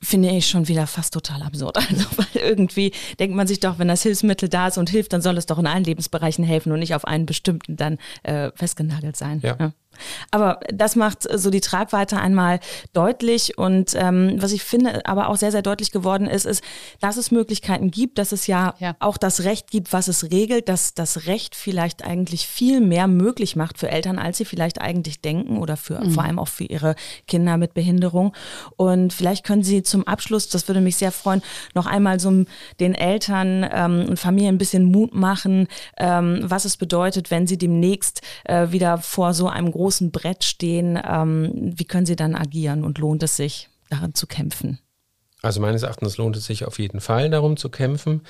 finde 0.01 0.31
ich 0.31 0.47
schon 0.47 0.69
wieder 0.69 0.87
fast 0.87 1.13
total 1.13 1.43
absurd. 1.43 1.77
Also, 1.89 2.05
weil 2.17 2.43
irgendwie 2.43 2.93
denkt 3.19 3.35
man 3.35 3.49
sich 3.49 3.59
doch, 3.59 3.81
wenn 3.81 3.89
das 3.89 4.03
Hilfsmittel 4.03 4.49
da 4.49 4.69
ist 4.69 4.79
und 4.79 4.91
hilft, 4.91 5.13
dann 5.13 5.23
soll 5.23 5.37
es 5.37 5.47
doch 5.47 5.59
in 5.59 5.67
allen 5.67 5.83
Lebensbereichen 5.83 6.45
helfen 6.45 6.71
und 6.71 6.79
nicht 6.79 6.95
auf 6.95 7.05
einen 7.05 7.27
bestimmten 7.27 7.77
dann 7.77 7.99
äh, 8.23 8.53
festgenagelt 8.55 9.17
sein. 9.17 9.41
Ja. 9.43 9.57
ja. 9.59 9.73
Aber 10.31 10.61
das 10.73 10.97
macht 10.97 11.23
so 11.23 11.51
die 11.51 11.61
Tragweite 11.61 12.19
einmal 12.19 12.61
deutlich. 12.93 13.59
Und 13.59 13.95
ähm, 13.95 14.37
was 14.39 14.53
ich 14.53 14.63
finde, 14.63 15.05
aber 15.07 15.29
auch 15.29 15.37
sehr, 15.37 15.53
sehr 15.53 15.63
deutlich 15.63 15.91
geworden 15.91 16.27
ist, 16.27 16.47
ist, 16.47 16.63
dass 17.01 17.17
es 17.17 17.31
Möglichkeiten 17.31 17.91
gibt, 17.91 18.19
dass 18.19 18.33
es 18.33 18.47
ja, 18.47 18.75
ja, 18.79 18.97
auch 19.01 19.17
das 19.17 19.45
Recht 19.45 19.71
gibt, 19.71 19.93
was 19.93 20.09
es 20.09 20.31
regelt, 20.31 20.69
dass 20.69 20.95
das 20.95 21.27
Recht 21.27 21.55
vielleicht 21.55 22.05
eigentlich 22.05 22.47
viel 22.47 22.81
mehr 22.81 23.07
möglich 23.07 23.57
macht 23.57 23.79
für 23.79 23.89
Eltern, 23.89 24.19
als 24.19 24.39
sie 24.39 24.45
vielleicht 24.45 24.81
eigentlich 24.81 25.21
denken 25.21 25.59
oder 25.59 25.77
für 25.77 26.01
mhm. 26.01 26.11
vor 26.13 26.25
allem 26.25 26.39
auch 26.39 26.49
für 26.49 26.65
ihre 26.65 26.95
Kinder 27.27 27.57
mit 27.57 27.75
Behinderung. 27.75 28.35
Und 28.77 29.13
vielleicht 29.13 29.45
können 29.45 29.63
Sie 29.63 29.83
zum 29.83 30.07
Abschluss, 30.07 30.49
das 30.49 30.69
würde 30.69 30.81
mich 30.81 30.97
sehr 30.97 31.13
freuen, 31.13 31.43
noch 31.75 31.87
einmal 31.87 32.21
so 32.21 32.45
den 32.81 32.95
Eltern 32.95 33.67
ähm, 33.71 34.07
und 34.09 34.19
Familien 34.19 34.57
ein 34.57 34.59
bisschen 34.59 34.85
Mut 34.85 35.15
machen, 35.15 35.69
ähm, 35.97 36.41
was 36.43 36.65
es 36.65 36.77
bedeutet, 36.77 37.31
wenn 37.31 37.47
sie 37.47 37.59
demnächst 37.59 38.23
äh, 38.45 38.71
wieder 38.71 38.99
vor 38.99 39.35
so 39.35 39.49
einem 39.49 39.73
großen 39.79 40.11
Brett 40.11 40.43
stehen, 40.43 41.01
ähm, 41.09 41.53
wie 41.55 41.85
können 41.85 42.05
Sie 42.05 42.17
dann 42.17 42.35
agieren 42.35 42.83
und 42.83 42.99
lohnt 42.99 43.23
es 43.23 43.37
sich, 43.37 43.69
daran 43.91 44.13
zu 44.13 44.27
kämpfen? 44.27 44.81
Also 45.41 45.61
meines 45.61 45.85
Erachtens 45.85 46.17
lohnt 46.17 46.37
es 46.37 46.47
sich 46.47 46.65
auf 46.65 46.81
jeden 46.81 47.01
Fall 47.01 47.31
darum 47.31 47.57
zu 47.57 47.69
kämpfen. 47.69 48.23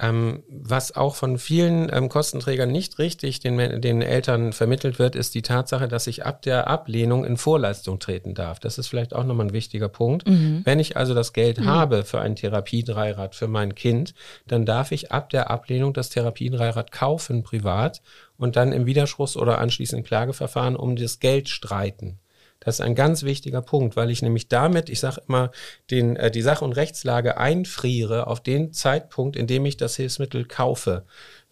Ähm, 0.00 0.42
was 0.48 0.96
auch 0.96 1.14
von 1.14 1.38
vielen 1.38 1.88
ähm, 1.92 2.08
Kostenträgern 2.08 2.72
nicht 2.72 2.98
richtig 2.98 3.38
den, 3.38 3.80
den 3.80 4.02
Eltern 4.02 4.52
vermittelt 4.52 4.98
wird, 4.98 5.14
ist 5.14 5.36
die 5.36 5.42
Tatsache, 5.42 5.86
dass 5.86 6.08
ich 6.08 6.26
ab 6.26 6.42
der 6.42 6.66
Ablehnung 6.66 7.24
in 7.24 7.36
Vorleistung 7.36 8.00
treten 8.00 8.34
darf. 8.34 8.58
Das 8.58 8.76
ist 8.76 8.88
vielleicht 8.88 9.14
auch 9.14 9.22
nochmal 9.22 9.46
ein 9.46 9.52
wichtiger 9.52 9.88
Punkt. 9.88 10.28
Mhm. 10.28 10.62
Wenn 10.64 10.80
ich 10.80 10.96
also 10.96 11.14
das 11.14 11.32
Geld 11.32 11.60
mhm. 11.60 11.66
habe 11.66 12.02
für 12.02 12.20
ein 12.20 12.34
Therapiedreirad 12.34 13.36
für 13.36 13.46
mein 13.46 13.76
Kind, 13.76 14.14
dann 14.48 14.66
darf 14.66 14.90
ich 14.90 15.12
ab 15.12 15.30
der 15.30 15.48
Ablehnung 15.50 15.92
das 15.92 16.10
Therapiedreirad 16.10 16.90
kaufen 16.90 17.44
privat 17.44 18.02
und 18.36 18.56
dann 18.56 18.72
im 18.72 18.86
Widerspruchs- 18.86 19.36
oder 19.36 19.60
anschließenden 19.60 20.04
Klageverfahren 20.04 20.74
um 20.74 20.96
das 20.96 21.20
Geld 21.20 21.48
streiten. 21.48 22.18
Das 22.64 22.76
ist 22.76 22.80
ein 22.80 22.94
ganz 22.94 23.22
wichtiger 23.22 23.62
Punkt, 23.62 23.96
weil 23.96 24.10
ich 24.10 24.22
nämlich 24.22 24.48
damit, 24.48 24.88
ich 24.88 25.00
sage 25.00 25.22
immer, 25.28 25.50
den, 25.90 26.16
äh, 26.16 26.30
die 26.30 26.42
Sach- 26.42 26.62
und 26.62 26.72
Rechtslage 26.72 27.36
einfriere 27.36 28.26
auf 28.26 28.40
den 28.40 28.72
Zeitpunkt, 28.72 29.36
in 29.36 29.46
dem 29.46 29.66
ich 29.66 29.76
das 29.76 29.96
Hilfsmittel 29.96 30.44
kaufe. 30.44 31.04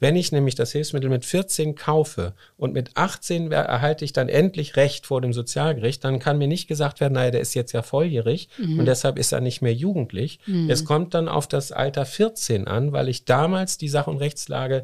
Wenn 0.02 0.16
ich 0.16 0.33
nämlich 0.33 0.57
das 0.57 0.73
Hilfsmittel 0.73 1.09
mit 1.09 1.25
14 1.25 1.76
kaufe 1.76 2.35
und 2.57 2.73
mit 2.73 2.97
18 2.97 3.52
erhalte 3.52 4.04
ich 4.04 4.12
dann 4.12 4.28
endlich 4.28 4.75
Recht 4.75 5.07
vor 5.07 5.21
dem 5.21 5.33
Sozialgericht, 5.33 6.02
dann 6.02 6.19
kann 6.19 6.38
mir 6.38 6.49
nicht 6.49 6.66
gesagt 6.66 7.00
werden, 7.00 7.12
naja, 7.12 7.31
der 7.31 7.40
ist 7.40 7.54
jetzt 7.54 7.71
ja 7.71 7.83
volljährig 7.83 8.48
mhm. 8.59 8.81
und 8.81 8.87
deshalb 8.87 9.16
ist 9.16 9.31
er 9.31 9.40
nicht 9.40 9.62
mehr 9.62 9.75
jugendlich. 9.75 10.40
Mhm. 10.46 10.68
Es 10.68 10.85
kommt 10.85 11.14
dann 11.14 11.29
auf 11.29 11.46
das 11.46 11.70
Alter 11.70 12.05
14 12.05 12.66
an, 12.66 12.90
weil 12.90 13.09
ich 13.09 13.27
damals 13.27 13.79
die 13.79 13.88
Sach- 13.88 14.09
und 14.09 14.16
Rechtslage 14.16 14.83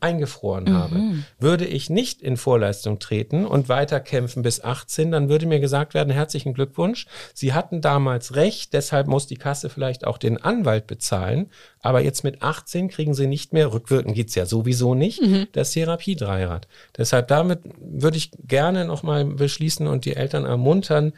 eingefroren 0.00 0.64
mhm. 0.64 0.74
habe. 0.74 1.00
Würde 1.38 1.64
ich 1.64 1.90
nicht 1.90 2.22
in 2.22 2.36
Vorleistung 2.36 2.98
treten 2.98 3.46
und 3.46 3.68
weiterkämpfen 3.68 4.42
bis 4.42 4.62
18, 4.62 5.10
dann 5.10 5.28
würde 5.28 5.46
mir 5.46 5.60
gesagt 5.60 5.94
werden, 5.94 6.10
herzlichen 6.10 6.54
Glückwunsch, 6.54 7.06
Sie 7.34 7.52
hatten 7.52 7.80
damals 7.80 8.34
recht, 8.34 8.72
deshalb 8.72 9.06
muss 9.06 9.26
die 9.26 9.36
Kasse 9.36 9.68
vielleicht 9.68 10.06
auch 10.06 10.18
den 10.18 10.42
Anwalt 10.42 10.86
bezahlen, 10.86 11.50
aber 11.80 12.00
jetzt 12.00 12.24
mit 12.24 12.42
18 12.42 12.88
kriegen 12.88 13.14
Sie 13.14 13.26
nicht 13.26 13.52
mehr, 13.52 13.72
rückwirkend 13.72 14.14
geht's 14.14 14.34
ja 14.34 14.46
sowieso 14.46 14.94
nicht, 14.94 15.22
mhm. 15.22 15.46
das 15.52 15.72
Therapiedreirad. 15.72 16.66
Deshalb 16.96 17.28
damit 17.28 17.60
würde 17.78 18.16
ich 18.16 18.30
gerne 18.46 18.84
nochmal 18.84 19.24
beschließen 19.24 19.86
und 19.86 20.04
die 20.04 20.16
Eltern 20.16 20.44
ermuntern, 20.44 21.12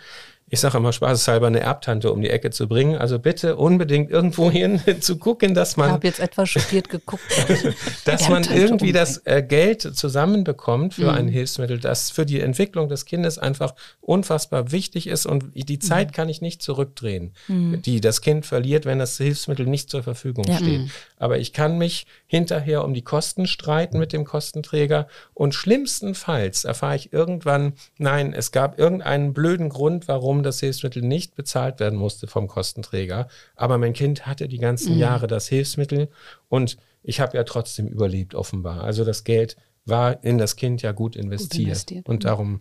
ich 0.50 0.60
sage 0.60 0.78
immer 0.78 0.92
spaßeshalber, 0.92 1.46
eine 1.46 1.60
Erbtante 1.60 2.12
um 2.12 2.22
die 2.22 2.30
Ecke 2.30 2.50
zu 2.50 2.68
bringen. 2.68 2.96
Also 2.96 3.18
bitte 3.18 3.56
unbedingt 3.56 4.10
irgendwo 4.10 4.50
hin 4.50 4.80
zu 5.00 5.18
gucken, 5.18 5.54
dass 5.54 5.76
man. 5.76 5.88
Ich 5.88 5.92
habe 5.92 6.06
jetzt 6.06 6.20
etwas 6.20 6.48
schockiert 6.48 6.88
geguckt. 6.88 7.22
dass 8.04 8.28
man 8.28 8.44
irgendwie 8.44 8.92
das 8.92 9.22
äh, 9.24 9.42
Geld 9.42 9.82
zusammenbekommt 9.82 10.94
für 10.94 11.10
mhm. 11.10 11.18
ein 11.18 11.28
Hilfsmittel, 11.28 11.78
das 11.78 12.10
für 12.10 12.24
die 12.24 12.40
Entwicklung 12.40 12.88
des 12.88 13.04
Kindes 13.04 13.38
einfach 13.38 13.74
unfassbar 14.00 14.72
wichtig 14.72 15.06
ist. 15.06 15.26
Und 15.26 15.44
die 15.54 15.78
Zeit 15.78 16.08
mhm. 16.08 16.12
kann 16.12 16.28
ich 16.28 16.40
nicht 16.40 16.62
zurückdrehen, 16.62 17.34
mhm. 17.46 17.82
die 17.82 18.00
das 18.00 18.20
Kind 18.20 18.46
verliert, 18.46 18.86
wenn 18.86 18.98
das 18.98 19.16
Hilfsmittel 19.18 19.66
nicht 19.66 19.90
zur 19.90 20.02
Verfügung 20.02 20.44
ja. 20.44 20.56
steht. 20.56 20.80
Mhm. 20.80 20.90
Aber 21.18 21.38
ich 21.38 21.52
kann 21.52 21.78
mich 21.78 22.06
hinterher 22.26 22.84
um 22.84 22.94
die 22.94 23.02
Kosten 23.02 23.46
streiten 23.46 23.98
mit 23.98 24.12
dem 24.12 24.24
Kostenträger. 24.24 25.08
Und 25.34 25.54
schlimmstenfalls 25.54 26.64
erfahre 26.64 26.96
ich 26.96 27.12
irgendwann, 27.12 27.74
nein, 27.98 28.32
es 28.32 28.52
gab 28.52 28.78
irgendeinen 28.78 29.34
blöden 29.34 29.68
Grund, 29.68 30.08
warum 30.08 30.37
warum 30.38 30.44
das 30.44 30.60
Hilfsmittel 30.60 31.02
nicht 31.02 31.34
bezahlt 31.34 31.80
werden 31.80 31.98
musste 31.98 32.28
vom 32.28 32.46
Kostenträger. 32.46 33.28
Aber 33.56 33.76
mein 33.76 33.92
Kind 33.92 34.26
hatte 34.26 34.46
die 34.46 34.58
ganzen 34.58 34.94
mhm. 34.94 35.00
Jahre 35.00 35.26
das 35.26 35.48
Hilfsmittel 35.48 36.08
und 36.48 36.76
ich 37.02 37.20
habe 37.20 37.36
ja 37.36 37.44
trotzdem 37.44 37.88
überlebt, 37.88 38.34
offenbar. 38.34 38.84
Also 38.84 39.04
das 39.04 39.24
Geld 39.24 39.56
war 39.84 40.22
in 40.22 40.38
das 40.38 40.56
Kind 40.56 40.82
ja 40.82 40.92
gut 40.92 41.16
investiert. 41.16 41.52
Gut 41.52 41.60
investiert. 41.60 42.08
Und 42.08 42.22
mhm. 42.22 42.26
darum 42.28 42.60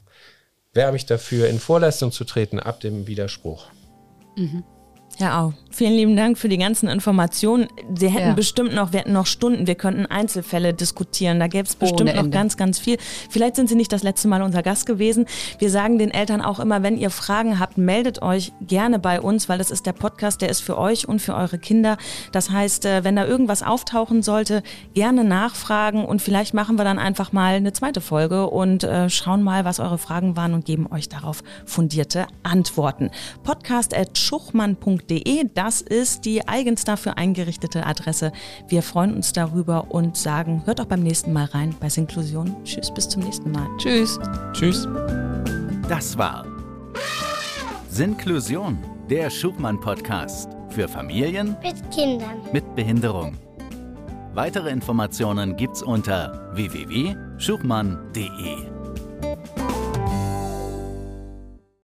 werbe 0.73 0.97
ich 0.97 1.05
dafür, 1.05 1.49
in 1.49 1.59
Vorleistung 1.59 2.11
zu 2.11 2.23
treten 2.23 2.59
ab 2.59 2.79
dem 2.79 3.05
Widerspruch. 3.05 3.67
Mhm. 4.35 4.63
Ja, 5.19 5.41
auch. 5.41 5.53
Vielen 5.71 5.93
lieben 5.93 6.15
Dank 6.15 6.37
für 6.37 6.49
die 6.49 6.57
ganzen 6.57 6.87
Informationen. 6.87 7.67
Sie 7.95 8.07
hätten 8.07 8.29
ja. 8.29 8.33
bestimmt 8.33 8.73
noch, 8.73 8.93
wir 8.93 9.01
hätten 9.01 9.13
noch 9.13 9.25
Stunden, 9.25 9.67
wir 9.67 9.75
könnten 9.75 10.05
Einzelfälle 10.05 10.73
diskutieren. 10.73 11.39
Da 11.39 11.47
gäbe 11.47 11.67
es 11.67 11.75
bestimmt 11.75 12.15
noch 12.15 12.29
ganz, 12.31 12.57
ganz 12.57 12.79
viel. 12.79 12.97
Vielleicht 13.29 13.55
sind 13.55 13.67
Sie 13.67 13.75
nicht 13.75 13.91
das 13.91 14.01
letzte 14.01 14.27
Mal 14.27 14.41
unser 14.41 14.63
Gast 14.63 14.85
gewesen. 14.85 15.25
Wir 15.59 15.69
sagen 15.69 15.97
den 15.97 16.11
Eltern 16.11 16.41
auch 16.41 16.59
immer, 16.59 16.83
wenn 16.83 16.97
ihr 16.97 17.09
Fragen 17.09 17.59
habt, 17.59 17.77
meldet 17.77 18.21
euch 18.21 18.53
gerne 18.61 18.97
bei 18.97 19.19
uns, 19.19 19.49
weil 19.49 19.57
das 19.57 19.69
ist 19.71 19.85
der 19.85 19.93
Podcast, 19.93 20.41
der 20.41 20.49
ist 20.49 20.61
für 20.61 20.77
euch 20.77 21.07
und 21.07 21.19
für 21.19 21.35
eure 21.35 21.57
Kinder. 21.57 21.97
Das 22.31 22.49
heißt, 22.49 22.85
äh, 22.85 23.03
wenn 23.03 23.15
da 23.15 23.25
irgendwas 23.25 23.61
auftauchen 23.61 24.23
sollte, 24.23 24.63
gerne 24.93 25.23
nachfragen 25.23 26.05
und 26.05 26.21
vielleicht 26.21 26.53
machen 26.53 26.77
wir 26.77 26.85
dann 26.85 26.99
einfach 26.99 27.31
mal 27.33 27.55
eine 27.55 27.73
zweite 27.73 28.01
Folge 28.01 28.47
und 28.49 28.83
äh, 28.83 29.09
schauen 29.09 29.43
mal, 29.43 29.65
was 29.65 29.79
eure 29.79 29.97
Fragen 29.97 30.35
waren 30.35 30.53
und 30.53 30.65
geben 30.65 30.87
euch 30.91 31.09
darauf 31.09 31.43
fundierte 31.65 32.27
Antworten. 32.43 33.11
Podcast 33.43 33.95
at 33.95 34.17
schuchmann.de 34.17 35.06
www.inklusion.de. 35.07 35.49
Das 35.53 35.81
ist 35.81 36.25
die 36.25 36.47
eigens 36.47 36.83
dafür 36.83 37.17
eingerichtete 37.17 37.85
Adresse. 37.85 38.31
Wir 38.67 38.81
freuen 38.81 39.15
uns 39.15 39.33
darüber 39.33 39.87
und 39.89 40.17
sagen, 40.17 40.63
hört 40.65 40.81
auch 40.81 40.85
beim 40.85 41.01
nächsten 41.01 41.33
Mal 41.33 41.45
rein 41.45 41.75
bei 41.79 41.89
Sinklusion. 41.89 42.55
Tschüss, 42.63 42.91
bis 42.93 43.09
zum 43.09 43.23
nächsten 43.23 43.51
Mal. 43.51 43.67
Tschüss. 43.77 44.19
Tschüss. 44.53 44.87
Das 45.89 46.17
war 46.17 46.45
Sinklusion, 47.89 48.77
der 49.09 49.29
Schubmann-Podcast 49.29 50.49
für 50.69 50.87
Familien 50.87 51.57
mit 51.63 51.91
Kindern 51.91 52.41
mit 52.51 52.75
Behinderung. 52.75 53.35
Weitere 54.33 54.69
Informationen 54.69 55.55
gibt's 55.55 55.81
unter 55.81 56.51
www.schubmann.de. 56.53 58.76